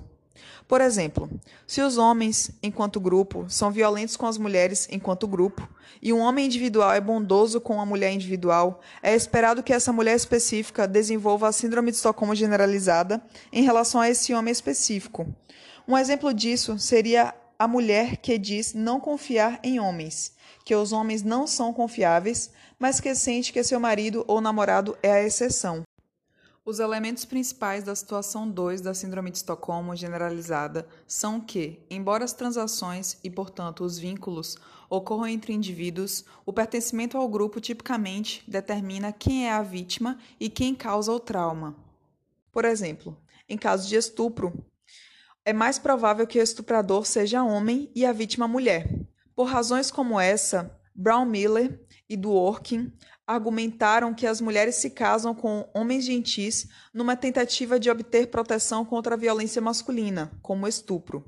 Por 0.67 0.82
exemplo, 0.82 1.30
se 1.65 1.82
os 1.82 1.97
homens, 1.97 2.52
enquanto 2.62 2.99
grupo, 2.99 3.45
são 3.49 3.71
violentos 3.71 4.15
com 4.15 4.28
as 4.28 4.38
mulheres 4.38 4.88
enquanto 4.91 5.28
grupo, 5.28 5.67
e 6.02 6.13
um 6.13 6.19
homem 6.19 6.45
individual 6.45 6.93
é 6.93 7.02
bondoso 7.02 7.60
com 7.60 7.75
uma 7.75 7.86
mulher 7.86 8.12
individual, 8.12 8.80
é 9.02 9.15
esperado 9.15 9.63
que 9.63 9.73
essa 9.73 9.91
mulher 9.91 10.15
específica 10.15 10.88
desenvolva 10.88 11.47
a 11.47 11.52
síndrome 11.52 11.91
de 11.91 11.97
Estocolmo 11.97 12.36
generalizada 12.36 13.21
em 13.52 13.63
relação 13.63 13.99
a 13.99 14.10
esse 14.10 14.34
homem 14.34 14.52
específico. 14.52 15.28
Um 15.88 15.97
exemplo 15.97 16.34
disso 16.34 16.78
seria 16.78 17.34
a 17.58 17.67
mulher 17.67 18.17
que 18.17 18.38
diz 18.38 18.73
não 18.73 18.99
confiar 18.99 19.60
em 19.63 19.80
homens, 19.80 20.34
que 20.63 20.75
os 20.75 20.93
homens 20.93 21.23
não 21.23 21.45
são 21.47 21.73
confiáveis, 21.73 22.52
mas 22.78 23.02
que 23.02 23.13
sente 23.13 23.52
que 23.52 23.63
seu 23.63 23.80
marido 23.80 24.23
ou 24.28 24.39
namorado 24.39 24.97
é 25.04 25.12
a 25.12 25.23
exceção. 25.23 25.84
Os 26.65 26.79
elementos 26.79 27.25
principais 27.25 27.83
da 27.83 27.95
situação 27.95 28.49
2 28.49 28.81
da 28.81 28.93
Síndrome 28.93 29.31
de 29.31 29.37
Estocolmo 29.37 29.95
generalizada 29.95 30.87
são 31.07 31.39
que, 31.39 31.79
embora 31.89 32.25
as 32.25 32.33
transações 32.33 33.17
e, 33.23 33.29
portanto, 33.29 33.83
os 33.83 33.97
vínculos 33.97 34.57
ocorram 34.89 35.27
entre 35.27 35.53
indivíduos, 35.53 36.25
o 36.45 36.51
pertencimento 36.51 37.17
ao 37.17 37.27
grupo 37.29 37.61
tipicamente 37.61 38.43
determina 38.47 39.11
quem 39.13 39.47
é 39.47 39.51
a 39.51 39.63
vítima 39.63 40.17
e 40.39 40.49
quem 40.49 40.75
causa 40.75 41.11
o 41.11 41.19
trauma. 41.19 41.75
Por 42.51 42.65
exemplo, 42.65 43.17
em 43.47 43.57
caso 43.57 43.87
de 43.87 43.95
estupro, 43.95 44.53
é 45.45 45.53
mais 45.53 45.79
provável 45.79 46.27
que 46.27 46.39
o 46.39 46.43
estuprador 46.43 47.05
seja 47.05 47.43
homem 47.43 47.89
e 47.95 48.05
a 48.05 48.11
vítima 48.11 48.47
mulher. 48.47 48.87
Por 49.33 49.45
razões 49.45 49.89
como 49.89 50.19
essa, 50.19 50.77
Brown 50.93 51.25
Miller 51.25 51.79
e 52.09 52.17
Dworkin 52.17 52.91
argumentaram 53.29 54.11
que 54.11 54.25
as 54.25 54.41
mulheres 54.41 54.73
se 54.75 54.89
casam 54.89 55.35
com 55.35 55.69
homens 55.71 56.03
gentis 56.03 56.67
numa 56.91 57.15
tentativa 57.15 57.79
de 57.79 57.87
obter 57.87 58.27
proteção 58.27 58.83
contra 58.83 59.13
a 59.13 59.17
violência 59.17 59.61
masculina, 59.61 60.31
como 60.41 60.67
estupro. 60.67 61.23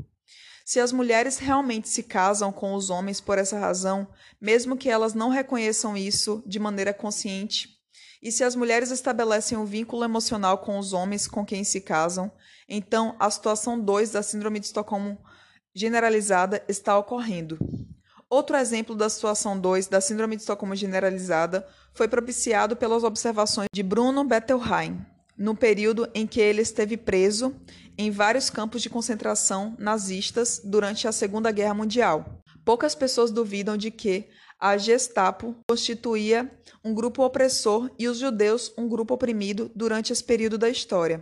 Se 0.65 0.79
as 0.79 0.91
mulheres 0.91 1.37
realmente 1.37 1.87
se 1.87 2.01
casam 2.01 2.51
com 2.51 2.73
os 2.73 2.89
homens 2.89 3.21
por 3.21 3.37
essa 3.37 3.59
razão, 3.59 4.07
mesmo 4.41 4.75
que 4.75 4.89
elas 4.89 5.13
não 5.13 5.29
reconheçam 5.29 5.95
isso 5.95 6.41
de 6.47 6.57
maneira 6.57 6.91
consciente, 6.91 7.69
e 8.19 8.31
se 8.31 8.43
as 8.43 8.55
mulheres 8.55 8.89
estabelecem 8.89 9.55
um 9.55 9.65
vínculo 9.65 10.03
emocional 10.03 10.57
com 10.57 10.79
os 10.79 10.93
homens 10.93 11.27
com 11.27 11.45
quem 11.45 11.63
se 11.63 11.81
casam, 11.81 12.31
então 12.67 13.15
a 13.19 13.29
situação 13.29 13.79
2 13.79 14.09
da 14.09 14.23
Síndrome 14.23 14.59
de 14.59 14.65
Estocolmo 14.65 15.19
generalizada 15.71 16.63
está 16.67 16.97
ocorrendo. 16.97 17.59
Outro 18.31 18.55
exemplo 18.55 18.95
da 18.95 19.09
situação 19.09 19.59
2 19.59 19.87
da 19.87 19.99
Síndrome 19.99 20.37
de 20.37 20.43
Estocolmo 20.43 20.73
generalizada 20.73 21.67
foi 21.93 22.07
propiciado 22.07 22.77
pelas 22.77 23.03
observações 23.03 23.67
de 23.73 23.83
Bruno 23.83 24.23
Bettelheim, 24.23 25.05
no 25.37 25.53
período 25.53 26.09
em 26.15 26.25
que 26.25 26.39
ele 26.39 26.61
esteve 26.61 26.95
preso 26.95 27.53
em 27.97 28.09
vários 28.09 28.49
campos 28.49 28.81
de 28.81 28.89
concentração 28.89 29.75
nazistas 29.77 30.61
durante 30.63 31.09
a 31.09 31.11
Segunda 31.11 31.51
Guerra 31.51 31.73
Mundial. 31.73 32.41
Poucas 32.63 32.95
pessoas 32.95 33.31
duvidam 33.31 33.75
de 33.75 33.91
que 33.91 34.29
a 34.57 34.77
Gestapo 34.77 35.53
constituía 35.69 36.49
um 36.85 36.93
grupo 36.93 37.25
opressor 37.25 37.91
e 37.99 38.07
os 38.07 38.17
judeus 38.17 38.73
um 38.77 38.87
grupo 38.87 39.13
oprimido 39.13 39.69
durante 39.75 40.13
esse 40.13 40.23
período 40.23 40.57
da 40.57 40.69
história. 40.69 41.21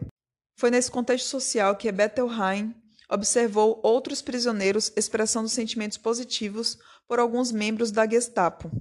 Foi 0.59 0.69
nesse 0.69 0.91
contexto 0.91 1.25
social 1.25 1.75
que 1.75 1.91
Bettelheim 1.91 2.75
observou 3.09 3.79
outros 3.81 4.21
prisioneiros 4.21 4.91
expressando 4.95 5.49
sentimentos 5.49 5.97
positivos 5.97 6.77
por 7.07 7.19
alguns 7.19 7.51
membros 7.51 7.91
da 7.91 8.07
Gestapo. 8.07 8.71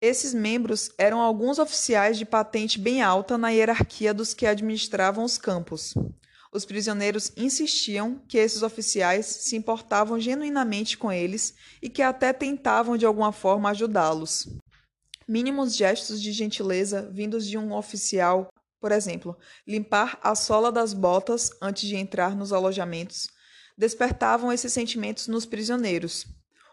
Esses 0.00 0.34
membros 0.34 0.90
eram 0.98 1.20
alguns 1.20 1.58
oficiais 1.58 2.18
de 2.18 2.26
patente 2.26 2.78
bem 2.78 3.00
alta 3.00 3.38
na 3.38 3.48
hierarquia 3.50 4.12
dos 4.12 4.34
que 4.34 4.46
administravam 4.46 5.24
os 5.24 5.38
campos. 5.38 5.94
Os 6.52 6.64
prisioneiros 6.64 7.32
insistiam 7.36 8.20
que 8.28 8.38
esses 8.38 8.62
oficiais 8.62 9.26
se 9.26 9.56
importavam 9.56 10.20
genuinamente 10.20 10.98
com 10.98 11.10
eles 11.10 11.54
e 11.82 11.88
que 11.88 12.02
até 12.02 12.32
tentavam 12.32 12.96
de 12.96 13.06
alguma 13.06 13.32
forma 13.32 13.70
ajudá-los. 13.70 14.48
Mínimos 15.26 15.74
gestos 15.74 16.20
de 16.20 16.32
gentileza 16.32 17.10
vindos 17.10 17.46
de 17.46 17.56
um 17.56 17.72
oficial, 17.72 18.52
por 18.84 18.92
exemplo, 18.92 19.34
limpar 19.66 20.18
a 20.22 20.34
sola 20.34 20.70
das 20.70 20.92
botas 20.92 21.50
antes 21.58 21.88
de 21.88 21.96
entrar 21.96 22.36
nos 22.36 22.52
alojamentos, 22.52 23.30
despertavam 23.78 24.52
esses 24.52 24.74
sentimentos 24.74 25.26
nos 25.26 25.46
prisioneiros. 25.46 26.26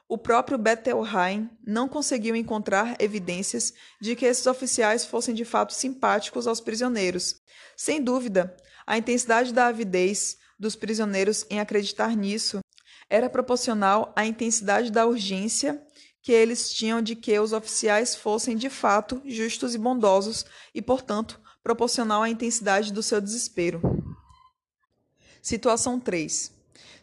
O 0.09 0.17
próprio 0.17 0.57
Bettelheim 0.57 1.49
não 1.65 1.87
conseguiu 1.87 2.35
encontrar 2.35 2.97
evidências 2.99 3.73
de 4.01 4.13
que 4.13 4.25
esses 4.25 4.45
oficiais 4.45 5.05
fossem 5.05 5.33
de 5.33 5.45
fato 5.45 5.73
simpáticos 5.73 6.47
aos 6.47 6.59
prisioneiros. 6.59 7.37
Sem 7.77 8.03
dúvida, 8.03 8.57
a 8.85 8.97
intensidade 8.97 9.53
da 9.53 9.67
avidez 9.67 10.37
dos 10.59 10.75
prisioneiros 10.75 11.45
em 11.49 11.61
acreditar 11.61 12.13
nisso 12.13 12.59
era 13.09 13.29
proporcional 13.29 14.11
à 14.17 14.25
intensidade 14.25 14.91
da 14.91 15.05
urgência 15.05 15.81
que 16.21 16.33
eles 16.33 16.73
tinham 16.73 17.01
de 17.01 17.15
que 17.15 17.39
os 17.39 17.53
oficiais 17.53 18.15
fossem 18.15 18.57
de 18.57 18.69
fato 18.69 19.21
justos 19.23 19.73
e 19.73 19.77
bondosos 19.77 20.45
e, 20.75 20.81
portanto, 20.81 21.40
proporcional 21.63 22.23
à 22.23 22.29
intensidade 22.29 22.91
do 22.91 23.03
seu 23.03 23.21
desespero. 23.21 23.81
Situação 25.41 25.99
3. 25.99 26.51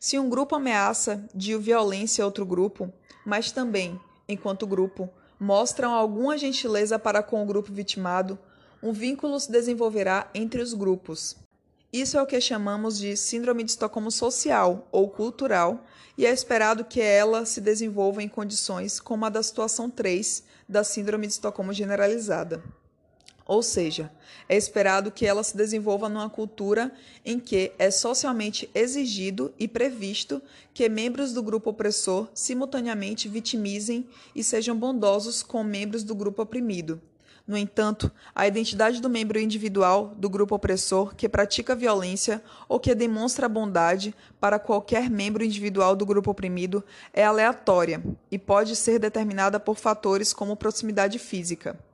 Se 0.01 0.19
um 0.19 0.29
grupo 0.29 0.55
ameaça 0.55 1.25
de 1.35 1.57
violência 1.57 2.23
a 2.23 2.27
outro 2.27 2.47
grupo, 2.47 2.93
mas 3.25 3.51
também, 3.51 4.01
enquanto 4.29 4.67
grupo, 4.67 5.09
mostram 5.39 5.93
alguma 5.93 6.39
gentileza 6.39 6.99
para 6.99 7.23
com 7.23 7.43
o 7.43 7.47
grupo 7.47 7.73
vitimado, 7.73 8.39
um 8.83 8.93
vínculo 8.93 9.39
se 9.39 9.51
desenvolverá 9.51 10.31
entre 10.35 10.63
os 10.63 10.73
grupos. 10.73 11.37
Isso 11.93 12.19
é 12.19 12.23
o 12.23 12.27
que 12.27 12.41
chamamos 12.41 12.99
de 12.99 13.17
síndrome 13.17 13.65
de 13.65 13.71
Estocolmo 13.71 14.11
social 14.11 14.87
ou 14.93 15.09
cultural, 15.09 15.85
e 16.17 16.27
é 16.27 16.31
esperado 16.31 16.85
que 16.85 17.01
ela 17.01 17.47
se 17.47 17.61
desenvolva 17.61 18.23
em 18.23 18.29
condições 18.29 19.01
como 19.01 19.25
a 19.25 19.29
da 19.29 19.43
situação 19.43 19.89
3 19.89 20.43
da 20.69 20.85
síndrome 20.85 21.27
de 21.27 21.33
Estocolmo 21.33 21.73
generalizada. 21.73 22.63
Ou 23.49 23.63
seja, 23.63 24.13
é 24.47 24.59
esperado 24.59 25.11
que 25.11 25.25
ela 25.25 25.43
se 25.43 25.57
desenvolva 25.57 26.07
numa 26.07 26.29
cultura 26.29 26.93
em 27.25 27.41
que 27.41 27.73
é 27.79 27.91
socialmente 27.91 28.69
exigido 28.75 29.55
e 29.59 29.67
previsto 29.67 30.43
que 30.75 30.87
membros 30.87 31.33
do 31.33 31.43
grupo 31.43 31.71
opressor 31.71 32.29
simultaneamente 32.35 33.27
vitimizem 33.27 34.07
e 34.37 34.45
sejam 34.45 34.77
bondosos 34.77 35.43
com 35.43 35.65
membros 35.65 36.05
do 36.05 36.15
grupo 36.15 36.43
oprimido. 36.43 37.01
No 37.47 37.57
entanto, 37.57 38.13
a 38.35 38.47
identidade 38.47 39.01
do 39.01 39.09
membro 39.09 39.41
individual 39.41 40.15
do 40.19 40.29
grupo 40.29 40.55
opressor 40.55 41.17
que 41.17 41.27
pratica 41.27 41.75
violência 41.75 42.43
ou 42.69 42.79
que 42.79 42.95
demonstra 42.95 43.49
bondade 43.49 44.15
para 44.39 44.59
qualquer 44.59 45.09
membro 45.09 45.43
individual 45.43 45.97
do 45.97 46.05
grupo 46.05 46.31
oprimido 46.31 46.85
é 47.15 47.25
aleatória 47.25 48.05
e 48.31 48.39
pode 48.39 48.77
ser 48.77 48.99
determinada 48.99 49.59
por 49.59 49.79
fatores 49.79 50.35
como 50.35 50.55
proximidade 50.55 51.19
física. 51.19 51.88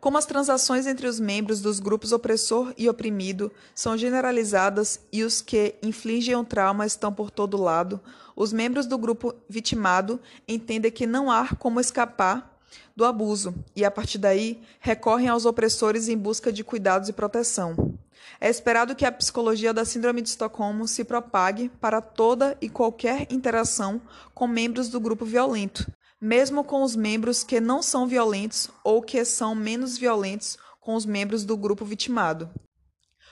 Como 0.00 0.18
as 0.18 0.26
transações 0.26 0.86
entre 0.86 1.06
os 1.06 1.18
membros 1.18 1.60
dos 1.60 1.80
grupos 1.80 2.12
opressor 2.12 2.72
e 2.76 2.88
oprimido 2.88 3.50
são 3.74 3.96
generalizadas 3.96 5.00
e 5.12 5.22
os 5.24 5.40
que 5.40 5.74
infligem 5.82 6.36
o 6.36 6.44
trauma 6.44 6.86
estão 6.86 7.12
por 7.12 7.30
todo 7.30 7.60
lado, 7.60 8.00
os 8.34 8.52
membros 8.52 8.86
do 8.86 8.98
grupo 8.98 9.34
vitimado 9.48 10.20
entendem 10.46 10.92
que 10.92 11.06
não 11.06 11.30
há 11.30 11.48
como 11.56 11.80
escapar 11.80 12.54
do 12.94 13.04
abuso 13.04 13.54
e, 13.74 13.84
a 13.84 13.90
partir 13.90 14.18
daí, 14.18 14.60
recorrem 14.80 15.28
aos 15.28 15.44
opressores 15.44 16.08
em 16.08 16.16
busca 16.16 16.52
de 16.52 16.62
cuidados 16.62 17.08
e 17.08 17.12
proteção. 17.12 17.94
É 18.40 18.50
esperado 18.50 18.94
que 18.94 19.04
a 19.04 19.12
psicologia 19.12 19.72
da 19.72 19.84
Síndrome 19.84 20.20
de 20.20 20.28
Estocolmo 20.28 20.86
se 20.86 21.04
propague 21.04 21.70
para 21.80 22.00
toda 22.00 22.56
e 22.60 22.68
qualquer 22.68 23.26
interação 23.32 24.00
com 24.34 24.46
membros 24.46 24.88
do 24.88 25.00
grupo 25.00 25.24
violento, 25.24 25.86
mesmo 26.26 26.64
com 26.64 26.82
os 26.82 26.96
membros 26.96 27.44
que 27.44 27.60
não 27.60 27.80
são 27.80 28.04
violentos 28.04 28.68
ou 28.82 29.00
que 29.00 29.24
são 29.24 29.54
menos 29.54 29.96
violentos 29.96 30.58
com 30.80 30.96
os 30.96 31.06
membros 31.06 31.44
do 31.44 31.56
grupo 31.56 31.84
vitimado. 31.84 32.50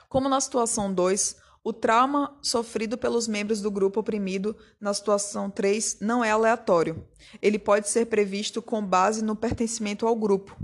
Como 0.08 0.28
na 0.28 0.40
situação 0.40 0.94
2, 0.94 1.34
o 1.64 1.72
trauma 1.72 2.38
sofrido 2.40 2.96
pelos 2.96 3.26
membros 3.26 3.60
do 3.60 3.68
grupo 3.68 3.98
oprimido 3.98 4.56
na 4.80 4.94
situação 4.94 5.50
3 5.50 5.98
não 6.00 6.22
é 6.22 6.30
aleatório. 6.30 7.04
Ele 7.42 7.58
pode 7.58 7.88
ser 7.88 8.06
previsto 8.06 8.62
com 8.62 8.80
base 8.80 9.24
no 9.24 9.34
pertencimento 9.34 10.06
ao 10.06 10.14
grupo. 10.14 10.56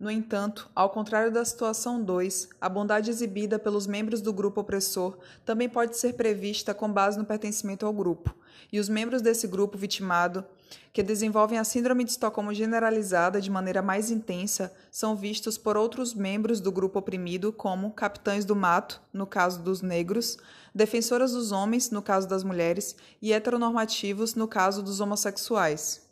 No 0.00 0.10
entanto, 0.10 0.70
ao 0.74 0.88
contrário 0.88 1.30
da 1.30 1.44
situação 1.44 2.02
2, 2.02 2.48
a 2.58 2.70
bondade 2.70 3.10
exibida 3.10 3.58
pelos 3.58 3.86
membros 3.86 4.22
do 4.22 4.32
grupo 4.32 4.62
opressor 4.62 5.18
também 5.44 5.68
pode 5.68 5.94
ser 5.98 6.14
prevista 6.14 6.72
com 6.72 6.90
base 6.90 7.18
no 7.18 7.24
pertencimento 7.26 7.84
ao 7.84 7.92
grupo, 7.92 8.34
e 8.72 8.80
os 8.80 8.88
membros 8.88 9.20
desse 9.20 9.46
grupo 9.46 9.76
vitimado 9.76 10.42
que 10.90 11.02
desenvolvem 11.02 11.58
a 11.58 11.64
síndrome 11.64 12.02
de 12.02 12.12
Estocolmo 12.12 12.54
generalizada 12.54 13.42
de 13.42 13.50
maneira 13.50 13.82
mais 13.82 14.10
intensa 14.10 14.72
são 14.90 15.14
vistos 15.14 15.58
por 15.58 15.76
outros 15.76 16.14
membros 16.14 16.62
do 16.62 16.72
grupo 16.72 16.98
oprimido 16.98 17.52
como 17.52 17.90
capitães 17.90 18.46
do 18.46 18.56
mato, 18.56 19.02
no 19.12 19.26
caso 19.26 19.60
dos 19.62 19.82
negros, 19.82 20.38
defensoras 20.74 21.32
dos 21.32 21.52
homens, 21.52 21.90
no 21.90 22.00
caso 22.00 22.26
das 22.26 22.42
mulheres, 22.42 22.96
e 23.20 23.34
heteronormativos, 23.34 24.34
no 24.34 24.48
caso 24.48 24.82
dos 24.82 24.98
homossexuais. 24.98 26.08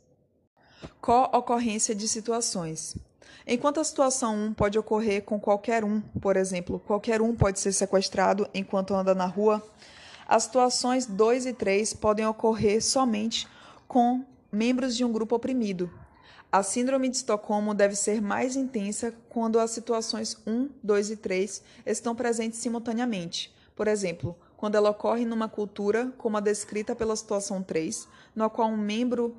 Co-ocorrência 1.00 1.94
de 1.94 2.06
situações. 2.06 2.94
Enquanto 3.50 3.80
a 3.80 3.84
situação 3.84 4.36
1 4.36 4.52
pode 4.52 4.78
ocorrer 4.78 5.22
com 5.22 5.40
qualquer 5.40 5.82
um, 5.82 6.02
por 6.20 6.36
exemplo, 6.36 6.78
qualquer 6.80 7.22
um 7.22 7.34
pode 7.34 7.58
ser 7.58 7.72
sequestrado 7.72 8.46
enquanto 8.52 8.94
anda 8.94 9.14
na 9.14 9.24
rua, 9.24 9.66
as 10.26 10.42
situações 10.42 11.06
2 11.06 11.46
e 11.46 11.54
3 11.54 11.94
podem 11.94 12.26
ocorrer 12.26 12.84
somente 12.84 13.48
com 13.86 14.22
membros 14.52 14.94
de 14.94 15.02
um 15.02 15.10
grupo 15.10 15.34
oprimido. 15.34 15.90
A 16.52 16.62
síndrome 16.62 17.08
de 17.08 17.16
Estocolmo 17.16 17.72
deve 17.72 17.96
ser 17.96 18.20
mais 18.20 18.54
intensa 18.54 19.14
quando 19.30 19.58
as 19.58 19.70
situações 19.70 20.36
1, 20.46 20.68
2 20.82 21.12
e 21.12 21.16
3 21.16 21.62
estão 21.86 22.14
presentes 22.14 22.58
simultaneamente. 22.58 23.50
Por 23.74 23.88
exemplo, 23.88 24.36
quando 24.58 24.74
ela 24.74 24.90
ocorre 24.90 25.24
numa 25.24 25.48
cultura 25.48 26.12
como 26.18 26.36
a 26.36 26.40
descrita 26.40 26.94
pela 26.94 27.16
situação 27.16 27.62
3, 27.62 28.06
no 28.36 28.50
qual 28.50 28.68
um 28.68 28.76
membro 28.76 29.34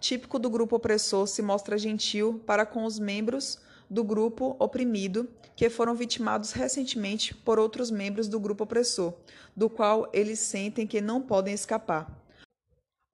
típico 0.00 0.38
do 0.38 0.50
grupo 0.50 0.76
opressor 0.76 1.26
se 1.26 1.42
mostra 1.42 1.78
gentil 1.78 2.42
para 2.46 2.66
com 2.66 2.84
os 2.84 2.98
membros 2.98 3.58
do 3.88 4.02
grupo 4.02 4.56
oprimido 4.58 5.28
que 5.54 5.70
foram 5.70 5.94
vitimados 5.94 6.52
recentemente 6.52 7.34
por 7.34 7.58
outros 7.58 7.90
membros 7.90 8.28
do 8.28 8.40
grupo 8.40 8.64
opressor, 8.64 9.14
do 9.56 9.70
qual 9.70 10.10
eles 10.12 10.38
sentem 10.38 10.86
que 10.86 11.00
não 11.00 11.22
podem 11.22 11.54
escapar. 11.54 12.10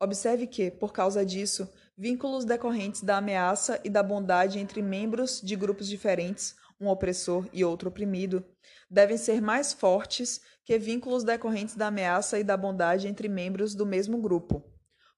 Observe 0.03 0.47
que, 0.47 0.71
por 0.71 0.93
causa 0.93 1.25
disso, 1.25 1.69
vínculos 1.97 2.47
decorrentes 2.47 3.03
da 3.03 3.19
ameaça 3.19 3.79
e 3.85 3.91
da 3.91 4.03
bondade 4.03 4.59
entre 4.59 4.81
membros 4.81 5.41
de 5.43 5.55
grupos 5.55 5.87
diferentes, 5.87 6.57
um 6.81 6.89
opressor 6.89 7.47
e 7.53 7.63
outro 7.63 7.91
oprimido, 7.91 8.43
devem 8.91 9.19
ser 9.19 9.43
mais 9.43 9.75
fortes 9.75 10.41
que 10.65 10.79
vínculos 10.79 11.23
decorrentes 11.23 11.77
da 11.77 11.89
ameaça 11.89 12.39
e 12.39 12.45
da 12.45 12.57
bondade 12.57 13.07
entre 13.07 13.29
membros 13.29 13.75
do 13.75 13.85
mesmo 13.85 14.19
grupo. 14.19 14.65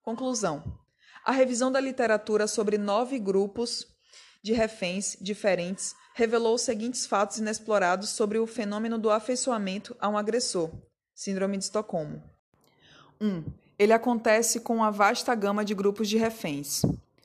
Conclusão: 0.03 0.82
a 1.25 1.33
revisão 1.33 1.71
da 1.71 1.81
literatura 1.81 2.47
sobre 2.47 2.77
nove 2.77 3.19
grupos 3.19 3.87
de 4.43 4.53
reféns 4.53 5.17
diferentes 5.21 5.95
revelou 6.15 6.55
os 6.55 6.63
seguintes 6.63 7.07
fatos 7.07 7.39
inexplorados 7.39 8.11
sobre 8.11 8.39
o 8.39 8.47
fenômeno 8.47 8.99
do 8.99 9.11
afeiçoamento 9.11 9.97
a 10.01 10.09
um 10.09 10.19
agressor, 10.19 10.71
Síndrome 11.15 11.57
de 11.57 11.65
Estocolmo. 11.65 12.23
1. 13.21 13.27
Um, 13.27 13.45
ele 13.79 13.93
acontece 13.93 14.61
com 14.61 14.77
uma 14.77 14.91
vasta 14.91 15.35
gama 15.35 15.65
de 15.65 15.75
grupos 15.75 16.09
de 16.09 16.19
reféns. 16.19 16.83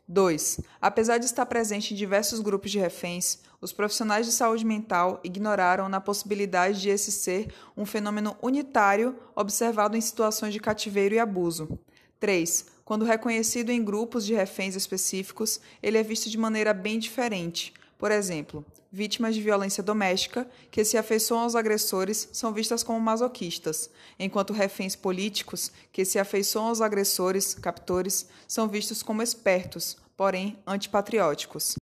2. 0.08 0.62
Apesar 0.80 1.18
de 1.18 1.26
estar 1.26 1.46
presente 1.46 1.94
em 1.94 1.98
diversos 1.98 2.40
grupos 2.40 2.72
de 2.72 2.80
reféns, 2.80 3.40
os 3.60 3.74
profissionais 3.74 4.26
de 4.26 4.32
saúde 4.32 4.64
mental 4.64 5.20
ignoraram 5.24 5.90
na 5.90 6.00
possibilidade 6.00 6.80
de 6.80 6.90
esse 6.90 7.12
ser 7.12 7.54
um 7.76 7.86
fenômeno 7.86 8.38
unitário 8.42 9.18
observado 9.36 9.98
em 9.98 10.02
situações 10.02 10.54
de 10.54 10.62
cativeiro 10.62 11.16
e 11.16 11.20
abuso. 11.20 11.78
3. 12.20 12.66
Quando 12.84 13.06
reconhecido 13.06 13.70
em 13.70 13.84
grupos 13.84 14.26
de 14.26 14.34
reféns 14.34 14.76
específicos, 14.76 15.60
ele 15.84 15.98
é 15.98 16.04
visto 16.04 16.30
de 16.30 16.38
maneira 16.38 16.74
bem 16.74 16.98
diferente. 16.98 17.74
Por 17.98 18.12
exemplo, 18.12 18.66
vítimas 18.92 19.36
de 19.36 19.42
violência 19.42 19.84
doméstica 19.84 20.48
que 20.72 20.84
se 20.86 20.98
afeiçoam 20.98 21.42
aos 21.42 21.56
agressores 21.56 22.30
são 22.32 22.54
vistas 22.54 22.84
como 22.84 23.00
masoquistas, 23.00 23.90
enquanto 24.20 24.54
reféns 24.54 24.96
políticos 24.96 25.72
que 25.92 26.06
se 26.06 26.20
afeiçoam 26.20 26.68
aos 26.68 26.82
agressores, 26.82 27.54
captores, 27.56 28.28
são 28.48 28.68
vistos 28.68 29.04
como 29.04 29.22
espertos, 29.22 29.98
porém 30.16 30.58
antipatrióticos. 30.66 31.76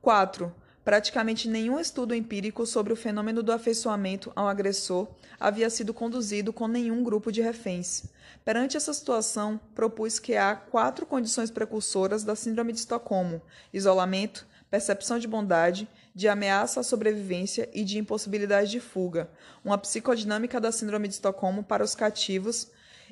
4. 0.00 0.52
Praticamente 0.90 1.48
nenhum 1.48 1.78
estudo 1.78 2.16
empírico 2.16 2.66
sobre 2.66 2.92
o 2.92 2.96
fenômeno 2.96 3.44
do 3.44 3.52
afeiçoamento 3.52 4.32
ao 4.34 4.48
agressor 4.48 5.06
havia 5.38 5.70
sido 5.70 5.94
conduzido 5.94 6.52
com 6.52 6.66
nenhum 6.66 7.04
grupo 7.04 7.30
de 7.30 7.40
reféns. 7.40 8.06
Perante 8.44 8.76
essa 8.76 8.92
situação, 8.92 9.60
propus 9.72 10.18
que 10.18 10.34
há 10.34 10.56
quatro 10.56 11.06
condições 11.06 11.48
precursoras 11.48 12.24
da 12.24 12.34
Síndrome 12.34 12.72
de 12.72 12.80
Estocolmo: 12.80 13.40
isolamento, 13.72 14.44
percepção 14.68 15.16
de 15.16 15.28
bondade, 15.28 15.88
de 16.12 16.26
ameaça 16.26 16.80
à 16.80 16.82
sobrevivência 16.82 17.70
e 17.72 17.84
de 17.84 17.96
impossibilidade 17.96 18.72
de 18.72 18.80
fuga, 18.80 19.30
uma 19.64 19.78
psicodinâmica 19.78 20.60
da 20.60 20.72
Síndrome 20.72 21.06
de 21.06 21.14
Estocolmo 21.14 21.62
para 21.62 21.84
os 21.84 21.94
cativos 21.94 22.66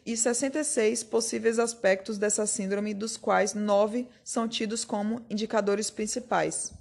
e 0.05 0.17
66 0.17 1.05
possíveis 1.05 1.61
aspectos 1.61 2.19
dessa 2.19 2.45
síndrome, 2.45 2.93
dos 2.93 3.17
quais 3.17 3.55
nove 3.55 4.09
são 4.25 4.49
tidos 4.49 4.85
como 4.85 5.25
indicadores 5.31 5.91
principais. 5.91 6.77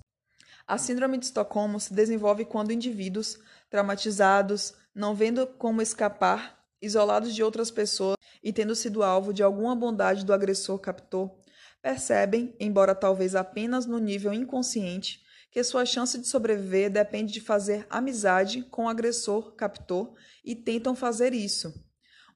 A 0.67 0.77
Síndrome 0.77 1.17
de 1.17 1.23
Estocolmo 1.23 1.79
se 1.79 1.93
desenvolve 1.93 2.43
quando 2.43 2.73
indivíduos 2.73 3.39
traumatizados, 3.69 4.73
não 4.93 5.15
vendo 5.15 5.47
como 5.47 5.81
escapar, 5.81 6.61
isolados 6.81 7.33
de 7.33 7.41
outras 7.41 7.71
pessoas 7.71 8.17
e 8.43 8.51
tendo 8.51 8.75
sido 8.75 9.01
alvo 9.01 9.33
de 9.33 9.41
alguma 9.41 9.73
bondade 9.73 10.25
do 10.25 10.33
agressor 10.33 10.77
captor, 10.79 11.33
percebem, 11.81 12.53
embora 12.59 12.93
talvez 12.93 13.33
apenas 13.33 13.85
no 13.85 13.97
nível 13.97 14.33
inconsciente, 14.33 15.23
que 15.51 15.63
sua 15.63 15.85
chance 15.85 16.17
de 16.17 16.27
sobreviver 16.27 16.91
depende 16.91 17.31
de 17.31 17.39
fazer 17.39 17.87
amizade 17.89 18.63
com 18.63 18.87
o 18.87 18.89
agressor 18.89 19.53
captor 19.53 20.15
e 20.43 20.53
tentam 20.53 20.93
fazer 20.93 21.33
isso. 21.33 21.73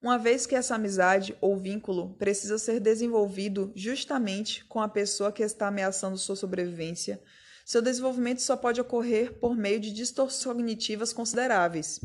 Uma 0.02 0.18
vez 0.18 0.48
que 0.48 0.56
essa 0.56 0.76
amizade 0.76 1.38
ou 1.42 1.58
vínculo 1.58 2.16
precisa 2.16 2.58
ser 2.58 2.80
desenvolvido 2.80 3.74
justamente 3.76 4.64
com 4.66 4.80
a 4.80 4.88
pessoa 4.88 5.34
que 5.34 5.44
está 5.44 5.68
ameaçando 5.68 6.18
sua 6.18 6.38
sobrevivência, 6.38 7.22
seu 7.72 7.82
desenvolvimento 7.82 8.42
só 8.42 8.58
pode 8.58 8.82
ocorrer 8.82 9.40
por 9.40 9.56
meio 9.56 9.80
de 9.80 9.94
distorções 9.94 10.44
cognitivas 10.44 11.14
consideráveis. 11.14 12.02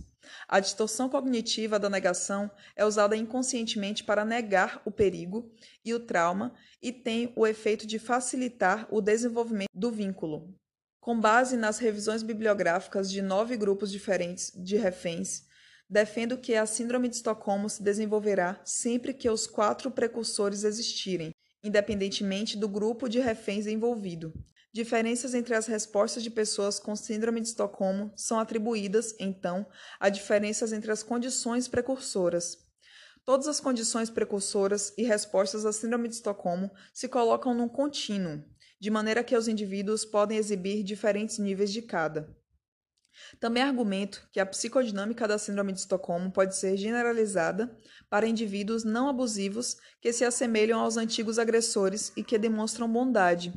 A 0.47 0.61
distorção 0.61 1.09
cognitiva 1.09 1.77
da 1.77 1.91
negação 1.91 2.49
é 2.77 2.85
usada 2.85 3.17
inconscientemente 3.17 4.05
para 4.05 4.25
negar 4.25 4.81
o 4.85 4.93
perigo 4.93 5.53
e 5.85 5.93
o 5.93 5.99
trauma 5.99 6.55
e 6.81 6.93
tem 6.93 7.33
o 7.35 7.45
efeito 7.45 7.85
de 7.85 7.99
facilitar 7.99 8.87
o 8.93 9.01
desenvolvimento 9.01 9.71
do 9.75 9.91
vínculo. 9.91 10.55
Com 11.01 11.19
base 11.19 11.57
nas 11.57 11.81
revisões 11.81 12.23
bibliográficas 12.23 13.11
de 13.11 13.21
nove 13.21 13.57
grupos 13.57 13.91
diferentes 13.91 14.53
de 14.55 14.77
reféns, 14.77 15.47
defendo 15.91 16.39
que 16.39 16.55
a 16.55 16.65
Síndrome 16.65 17.09
de 17.09 17.17
Estocolmo 17.17 17.69
se 17.69 17.83
desenvolverá 17.83 18.61
sempre 18.65 19.13
que 19.13 19.29
os 19.29 19.49
quatro 19.49 19.91
precursores 19.91 20.63
existirem, 20.63 21.35
independentemente 21.61 22.57
do 22.57 22.69
grupo 22.69 23.09
de 23.09 23.19
reféns 23.19 23.67
envolvido. 23.67 24.33
Diferenças 24.77 25.33
entre 25.33 25.55
as 25.55 25.67
respostas 25.67 26.23
de 26.23 26.29
pessoas 26.29 26.79
com 26.79 26.95
Síndrome 26.95 27.41
de 27.41 27.49
Estocolmo 27.49 28.13
são 28.15 28.39
atribuídas, 28.39 29.15
então, 29.19 29.67
a 29.99 30.11
diferenças 30.11 30.71
entre 30.71 30.93
as 30.93 31.03
condições 31.03 31.67
precursoras. 31.67 32.59
Todas 33.25 33.49
as 33.49 33.59
condições 33.59 34.11
precursoras 34.11 34.93
e 34.99 35.03
respostas 35.03 35.65
à 35.65 35.73
Síndrome 35.73 36.09
de 36.09 36.17
Estocolmo 36.17 36.71
se 36.93 37.09
colocam 37.09 37.55
num 37.55 37.71
contínuo, 37.71 38.45
de 38.79 38.91
maneira 38.91 39.25
que 39.25 39.35
os 39.35 39.49
indivíduos 39.49 40.05
podem 40.05 40.37
exibir 40.37 40.83
diferentes 40.83 41.39
níveis 41.39 41.73
de 41.73 41.81
cada. 41.81 42.37
Também 43.41 43.63
argumento 43.63 44.29
que 44.31 44.39
a 44.39 44.45
psicodinâmica 44.45 45.27
da 45.27 45.39
Síndrome 45.39 45.73
de 45.73 45.79
Estocolmo 45.79 46.31
pode 46.31 46.55
ser 46.55 46.77
generalizada 46.77 47.75
para 48.11 48.29
indivíduos 48.29 48.85
não 48.85 49.09
abusivos 49.09 49.79
que 50.03 50.13
se 50.13 50.23
assemelham 50.23 50.79
aos 50.79 50.99
antigos 50.99 51.39
agressores 51.39 52.13
e 52.15 52.23
que 52.23 52.37
demonstram 52.37 52.93
bondade, 52.93 53.55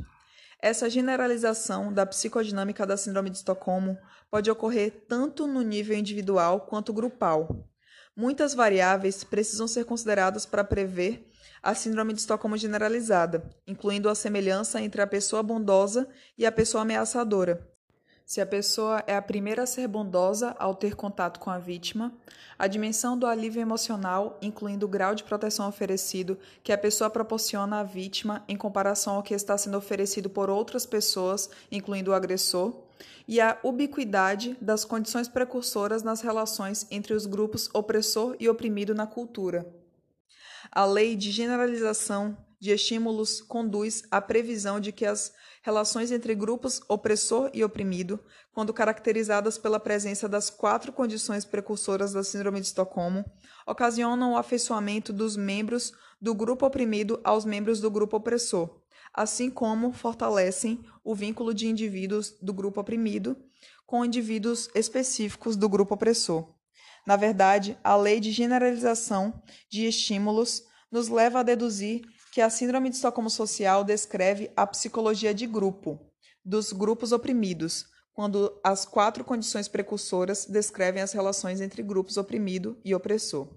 essa 0.61 0.89
generalização 0.89 1.93
da 1.93 2.05
psicodinâmica 2.05 2.85
da 2.85 2.97
Síndrome 2.97 3.29
de 3.29 3.37
Estocolmo 3.37 3.97
pode 4.29 4.51
ocorrer 4.51 5.05
tanto 5.07 5.47
no 5.47 5.61
nível 5.61 5.97
individual 5.97 6.61
quanto 6.61 6.93
grupal. 6.93 7.67
Muitas 8.15 8.53
variáveis 8.53 9.23
precisam 9.23 9.67
ser 9.67 9.85
consideradas 9.85 10.45
para 10.45 10.63
prever 10.63 11.29
a 11.63 11.73
Síndrome 11.73 12.13
de 12.13 12.19
Estocolmo 12.19 12.57
generalizada, 12.57 13.43
incluindo 13.65 14.09
a 14.09 14.15
semelhança 14.15 14.81
entre 14.81 15.01
a 15.01 15.07
pessoa 15.07 15.41
bondosa 15.41 16.07
e 16.37 16.45
a 16.45 16.51
pessoa 16.51 16.81
ameaçadora, 16.81 17.65
se 18.29 18.39
a 18.39 18.45
pessoa 18.45 19.03
é 19.07 19.15
a 19.15 19.21
primeira 19.23 19.63
a 19.63 19.65
ser 19.65 19.87
bondosa 19.87 20.55
ao 20.59 20.75
ter 20.75 20.93
contato 20.93 21.39
com 21.39 21.49
a 21.49 21.57
vítima, 21.57 22.13
a 22.59 22.67
dimensão 22.67 23.17
do 23.17 23.25
alívio 23.25 23.59
emocional, 23.59 24.37
incluindo 24.39 24.85
o 24.85 24.87
grau 24.87 25.15
de 25.15 25.23
proteção 25.23 25.67
oferecido 25.67 26.37
que 26.63 26.71
a 26.71 26.77
pessoa 26.77 27.09
proporciona 27.09 27.79
à 27.79 27.83
vítima 27.83 28.45
em 28.47 28.55
comparação 28.55 29.15
ao 29.15 29.23
que 29.23 29.33
está 29.33 29.57
sendo 29.57 29.79
oferecido 29.79 30.29
por 30.29 30.47
outras 30.47 30.85
pessoas, 30.85 31.49
incluindo 31.71 32.11
o 32.11 32.13
agressor, 32.13 32.83
e 33.27 33.41
a 33.41 33.57
ubiquidade 33.63 34.55
das 34.61 34.85
condições 34.85 35.27
precursoras 35.27 36.03
nas 36.03 36.21
relações 36.21 36.85
entre 36.91 37.15
os 37.15 37.25
grupos 37.25 37.67
opressor 37.73 38.35
e 38.39 38.47
oprimido 38.47 38.93
na 38.93 39.07
cultura. 39.07 39.65
A 40.71 40.85
lei 40.85 41.15
de 41.15 41.31
generalização 41.31 42.37
de 42.59 42.69
estímulos 42.69 43.41
conduz 43.41 44.03
à 44.11 44.21
previsão 44.21 44.79
de 44.79 44.91
que 44.91 45.07
as 45.07 45.33
relações 45.61 46.11
entre 46.11 46.33
grupos 46.33 46.81
opressor 46.87 47.49
e 47.53 47.63
oprimido, 47.63 48.19
quando 48.53 48.73
caracterizadas 48.73 49.57
pela 49.57 49.79
presença 49.79 50.27
das 50.27 50.49
quatro 50.49 50.91
condições 50.91 51.45
precursoras 51.45 52.13
da 52.13 52.23
Síndrome 52.23 52.59
de 52.59 52.67
Estocolmo, 52.67 53.25
ocasionam 53.65 54.33
o 54.33 54.37
afeiçoamento 54.37 55.11
dos 55.11 55.35
membros 55.35 55.91
do 56.21 56.33
grupo 56.33 56.65
oprimido 56.65 57.19
aos 57.23 57.45
membros 57.45 57.79
do 57.79 57.89
grupo 57.89 58.17
opressor, 58.17 58.81
assim 59.13 59.49
como 59.49 59.91
fortalecem 59.91 60.83
o 61.03 61.15
vínculo 61.15 61.53
de 61.53 61.67
indivíduos 61.67 62.35
do 62.41 62.53
grupo 62.53 62.81
oprimido 62.81 63.37
com 63.85 64.05
indivíduos 64.05 64.69
específicos 64.75 65.55
do 65.55 65.67
grupo 65.67 65.95
opressor. 65.95 66.47
Na 67.07 67.15
verdade, 67.15 67.75
a 67.83 67.95
lei 67.95 68.19
de 68.19 68.31
generalização 68.31 69.41
de 69.67 69.87
estímulos 69.87 70.63
nos 70.91 71.07
leva 71.07 71.39
a 71.39 71.43
deduzir 71.43 72.01
que 72.31 72.41
a 72.41 72.49
Síndrome 72.49 72.89
de 72.89 72.95
Estocolmo 72.95 73.29
Social 73.29 73.83
descreve 73.83 74.51
a 74.55 74.65
psicologia 74.67 75.33
de 75.33 75.47
grupo. 75.47 75.99
dos 76.43 76.71
grupos 76.71 77.11
oprimidos, 77.11 77.85
quando 78.13 78.59
as 78.63 78.85
quatro 78.85 79.23
condições 79.23 79.67
precursoras 79.67 80.45
descrevem 80.45 81.01
as 81.01 81.11
relações 81.11 81.61
entre 81.61 81.83
grupos 81.83 82.17
oprimido 82.17 82.79
e 82.83 82.95
opressor. 82.95 83.47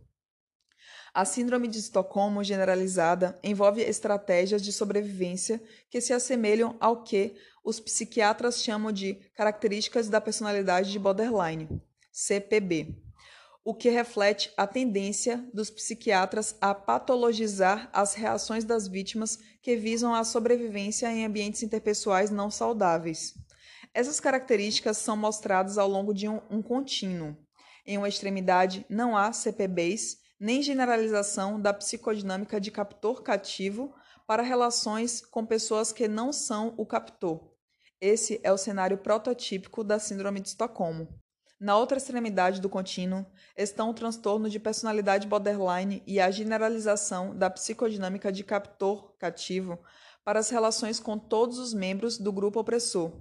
A 1.15 1.25
síndrome 1.25 1.69
de 1.69 1.79
Estocolmo 1.79 2.43
generalizada 2.43 3.39
envolve 3.43 3.83
estratégias 3.83 4.63
de 4.63 4.73
sobrevivência 4.73 5.63
que 5.91 6.01
se 6.01 6.13
assemelham 6.13 6.77
ao 6.81 7.03
que 7.03 7.35
os 7.65 7.79
psiquiatras 7.79 8.63
chamam 8.63 8.91
de 8.91 9.15
características 9.35 10.09
da 10.09 10.21
personalidade 10.21 10.91
de 10.91 10.99
borderline, 10.99 11.69
CPB, 12.11 12.97
o 13.65 13.73
que 13.75 13.89
reflete 13.89 14.53
a 14.57 14.67
tendência 14.67 15.49
dos 15.55 15.71
psiquiatras 15.71 16.57
a 16.61 16.75
patologizar 16.75 17.89
as 17.93 18.15
reações 18.15 18.65
das 18.65 18.89
vítimas 18.89 19.39
que 19.61 19.77
visam 19.77 20.15
a 20.15 20.25
sobrevivência 20.25 21.11
em 21.13 21.25
ambientes 21.25 21.63
interpessoais 21.63 22.31
não 22.31 22.51
saudáveis. 22.51 23.35
Essas 23.95 24.19
características 24.19 24.97
são 24.97 25.17
mostradas 25.17 25.79
ao 25.79 25.89
longo 25.89 26.13
de 26.13 26.29
um, 26.29 26.41
um 26.51 26.61
contínuo. 26.61 27.37
Em 27.87 27.99
uma 27.99 28.09
extremidade, 28.09 28.85
não 28.89 29.17
há 29.17 29.33
CPBs 29.33 30.17
nem 30.41 30.61
generalização 30.61 31.61
da 31.61 31.73
psicodinâmica 31.73 32.61
de 32.61 32.71
captor 32.73 33.23
cativo 33.23 33.95
para 34.27 34.43
relações 34.43 35.21
com 35.21 35.47
pessoas 35.47 35.93
que 35.93 36.09
não 36.09 36.33
são 36.33 36.75
o 36.77 36.85
captor. 36.85 37.53
Esse 38.01 38.41
é 38.43 38.53
o 38.53 38.59
cenário 38.59 38.99
prototípico 38.99 39.85
da 39.85 40.01
Síndrome 40.01 40.41
de 40.41 40.49
Estocolmo. 40.49 41.22
Na 41.63 41.79
outra 41.79 41.97
extremidade 41.97 42.61
do 42.61 42.69
contínuo 42.69 43.25
estão 43.57 43.91
o 43.91 43.95
transtorno 43.95 44.51
de 44.51 44.59
personalidade 44.59 45.29
borderline 45.29 46.03
e 46.05 46.19
a 46.19 46.29
generalização 46.29 47.37
da 47.37 47.49
psicodinâmica 47.49 48.33
de 48.33 48.43
captor 48.43 49.15
cativo 49.17 49.79
para 50.25 50.41
as 50.41 50.51
relações 50.51 50.99
com 50.99 51.17
todos 51.17 51.61
os 51.61 51.73
membros 51.73 52.19
do 52.19 52.33
grupo 52.33 52.59
opressor. 52.59 53.13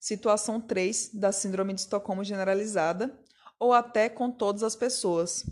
Situação 0.00 0.58
3 0.58 1.10
da 1.12 1.30
Síndrome 1.32 1.74
de 1.74 1.80
Estocolmo 1.80 2.24
generalizada, 2.24 3.14
ou 3.60 3.74
até 3.74 4.08
com 4.08 4.30
todas 4.30 4.62
as 4.62 4.74
pessoas. 4.74 5.44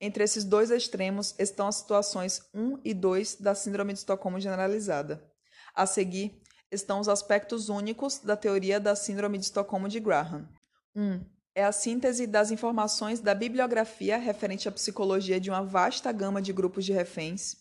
Entre 0.00 0.24
esses 0.24 0.44
dois 0.44 0.70
extremos 0.70 1.34
estão 1.38 1.68
as 1.68 1.76
situações 1.76 2.40
1 2.54 2.80
e 2.86 2.94
2 2.94 3.36
da 3.36 3.54
Síndrome 3.54 3.92
de 3.92 3.98
Estocolmo 3.98 4.40
generalizada. 4.40 5.30
A 5.74 5.84
seguir 5.84 6.40
estão 6.72 7.00
os 7.00 7.08
aspectos 7.08 7.68
únicos 7.68 8.18
da 8.20 8.34
teoria 8.34 8.80
da 8.80 8.96
Síndrome 8.96 9.36
de 9.36 9.44
Estocolmo 9.44 9.90
de 9.90 10.00
Graham. 10.00 10.48
1. 10.94 11.35
É 11.56 11.64
a 11.64 11.72
síntese 11.72 12.26
das 12.26 12.50
informações 12.50 13.18
da 13.18 13.34
bibliografia 13.34 14.18
referente 14.18 14.68
à 14.68 14.72
psicologia 14.72 15.40
de 15.40 15.48
uma 15.48 15.64
vasta 15.64 16.12
gama 16.12 16.42
de 16.42 16.52
grupos 16.52 16.84
de 16.84 16.92
reféns. 16.92 17.56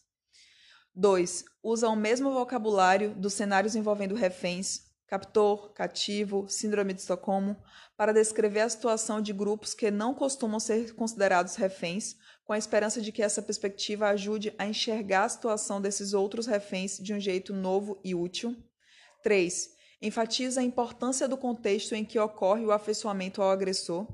2. 0.93 1.45
Usa 1.63 1.87
o 1.87 1.95
mesmo 1.95 2.33
vocabulário 2.33 3.15
dos 3.15 3.31
cenários 3.31 3.73
envolvendo 3.73 4.13
reféns, 4.13 4.81
captor, 5.07 5.71
cativo, 5.71 6.45
síndrome 6.49 6.93
de 6.93 6.99
Estocolmo, 6.99 7.55
para 7.95 8.11
descrever 8.11 8.59
a 8.59 8.69
situação 8.69 9.21
de 9.21 9.31
grupos 9.31 9.73
que 9.73 9.89
não 9.89 10.13
costumam 10.13 10.59
ser 10.59 10.93
considerados 10.93 11.55
reféns, 11.55 12.17
com 12.43 12.51
a 12.51 12.57
esperança 12.57 12.99
de 12.99 13.13
que 13.13 13.23
essa 13.23 13.41
perspectiva 13.41 14.09
ajude 14.09 14.53
a 14.57 14.67
enxergar 14.67 15.23
a 15.23 15.29
situação 15.29 15.79
desses 15.79 16.13
outros 16.13 16.47
reféns 16.47 16.97
de 16.97 17.13
um 17.13 17.19
jeito 17.21 17.53
novo 17.53 17.97
e 18.03 18.13
útil. 18.13 18.57
3. 19.23 19.74
Enfatiza 20.01 20.61
a 20.61 20.63
importância 20.63 21.27
do 21.27 21.37
contexto 21.37 21.95
em 21.95 22.05
que 22.05 22.19
ocorre 22.19 22.65
o 22.65 22.71
afeiçoamento 22.71 23.41
ao 23.41 23.49
agressor. 23.49 24.07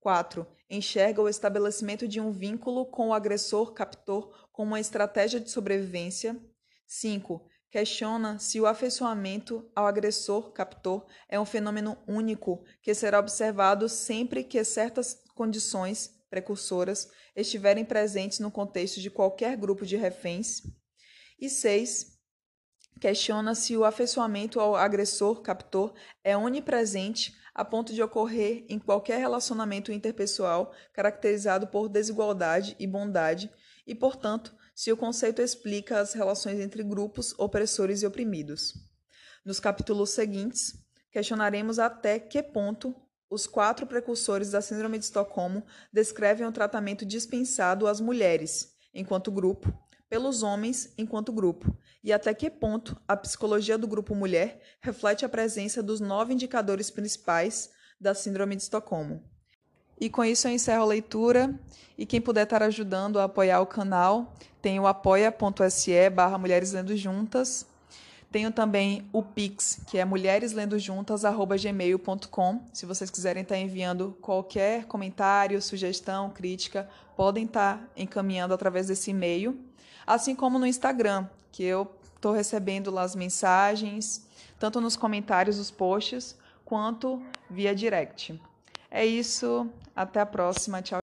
4. 0.00 0.46
Enxerga 0.70 1.22
o 1.22 1.28
estabelecimento 1.28 2.06
de 2.06 2.20
um 2.20 2.30
vínculo 2.30 2.86
com 2.86 3.08
o 3.08 3.14
agressor-captor 3.14 4.48
como 4.52 4.72
uma 4.72 4.80
estratégia 4.80 5.40
de 5.40 5.50
sobrevivência. 5.50 6.40
5 6.86 7.48
questiona 7.70 8.38
se 8.38 8.60
o 8.60 8.66
afeiçoamento 8.66 9.70
ao 9.74 9.86
agressor-captor 9.86 11.06
é 11.28 11.38
um 11.38 11.44
fenômeno 11.44 11.98
único 12.06 12.64
que 12.82 12.94
será 12.94 13.18
observado 13.18 13.88
sempre 13.88 14.42
que 14.42 14.62
certas 14.64 15.22
condições 15.34 16.18
precursoras 16.30 17.08
estiverem 17.36 17.84
presentes 17.84 18.38
no 18.38 18.50
contexto 18.50 19.00
de 19.00 19.10
qualquer 19.10 19.56
grupo 19.56 19.84
de 19.84 19.96
reféns. 19.96 20.62
E 21.38 21.48
6. 21.48 22.17
Questiona 23.00 23.54
se 23.54 23.76
o 23.76 23.84
afeiçoamento 23.84 24.58
ao 24.58 24.74
agressor-captor 24.74 25.94
é 26.24 26.36
onipresente 26.36 27.36
a 27.54 27.64
ponto 27.64 27.92
de 27.92 28.02
ocorrer 28.02 28.64
em 28.68 28.78
qualquer 28.78 29.18
relacionamento 29.18 29.92
interpessoal 29.92 30.72
caracterizado 30.92 31.68
por 31.68 31.88
desigualdade 31.88 32.74
e 32.78 32.86
bondade 32.86 33.50
e, 33.86 33.94
portanto, 33.94 34.54
se 34.74 34.92
o 34.92 34.96
conceito 34.96 35.42
explica 35.42 36.00
as 36.00 36.12
relações 36.12 36.58
entre 36.60 36.82
grupos 36.82 37.34
opressores 37.38 38.02
e 38.02 38.06
oprimidos. 38.06 38.74
Nos 39.44 39.60
capítulos 39.60 40.10
seguintes, 40.10 40.74
questionaremos 41.10 41.78
até 41.78 42.18
que 42.18 42.42
ponto 42.42 42.94
os 43.30 43.46
quatro 43.46 43.86
precursores 43.86 44.50
da 44.50 44.60
Síndrome 44.60 44.98
de 44.98 45.04
Estocolmo 45.04 45.64
descrevem 45.92 46.46
o 46.46 46.52
tratamento 46.52 47.04
dispensado 47.04 47.86
às 47.86 48.00
mulheres, 48.00 48.76
enquanto 48.94 49.30
grupo, 49.30 49.72
pelos 50.08 50.42
homens, 50.42 50.92
enquanto 50.96 51.32
grupo, 51.32 51.76
e 52.02 52.12
até 52.12 52.32
que 52.32 52.50
ponto 52.50 52.96
a 53.06 53.16
psicologia 53.16 53.76
do 53.76 53.86
grupo 53.86 54.14
mulher 54.14 54.60
reflete 54.80 55.24
a 55.24 55.28
presença 55.28 55.82
dos 55.82 56.00
nove 56.00 56.32
indicadores 56.32 56.90
principais 56.90 57.70
da 58.00 58.14
Síndrome 58.14 58.56
de 58.56 58.62
Estocolmo. 58.62 59.22
E 60.00 60.08
com 60.08 60.24
isso 60.24 60.46
eu 60.46 60.52
encerro 60.52 60.82
a 60.82 60.86
leitura. 60.86 61.52
E 61.96 62.06
quem 62.06 62.20
puder 62.20 62.44
estar 62.44 62.62
ajudando 62.62 63.18
a 63.18 63.24
apoiar 63.24 63.60
o 63.60 63.66
canal, 63.66 64.32
tem 64.62 64.78
o 64.78 64.86
apoia.se 64.86 66.08
barra 66.10 66.38
Mulheres 66.38 66.70
Lendo 66.72 66.96
Juntas. 66.96 67.66
Tenho 68.30 68.52
também 68.52 69.08
o 69.12 69.20
Pix, 69.22 69.80
que 69.86 69.98
é 69.98 70.04
mulhereslendojuntas.gmail.com. 70.04 72.62
Se 72.72 72.86
vocês 72.86 73.10
quiserem 73.10 73.42
estar 73.42 73.56
enviando 73.56 74.16
qualquer 74.20 74.84
comentário, 74.84 75.60
sugestão, 75.62 76.30
crítica, 76.30 76.88
podem 77.16 77.46
estar 77.46 77.90
encaminhando 77.96 78.54
através 78.54 78.86
desse 78.88 79.10
e-mail. 79.10 79.58
Assim 80.08 80.34
como 80.34 80.58
no 80.58 80.66
Instagram, 80.66 81.26
que 81.52 81.62
eu 81.62 81.86
estou 82.16 82.32
recebendo 82.32 82.90
lá 82.90 83.02
as 83.02 83.14
mensagens, 83.14 84.26
tanto 84.58 84.80
nos 84.80 84.96
comentários 84.96 85.58
dos 85.58 85.70
posts, 85.70 86.34
quanto 86.64 87.22
via 87.50 87.74
direct. 87.74 88.40
É 88.90 89.04
isso, 89.04 89.68
até 89.94 90.18
a 90.20 90.24
próxima, 90.24 90.80
tchau. 90.80 90.98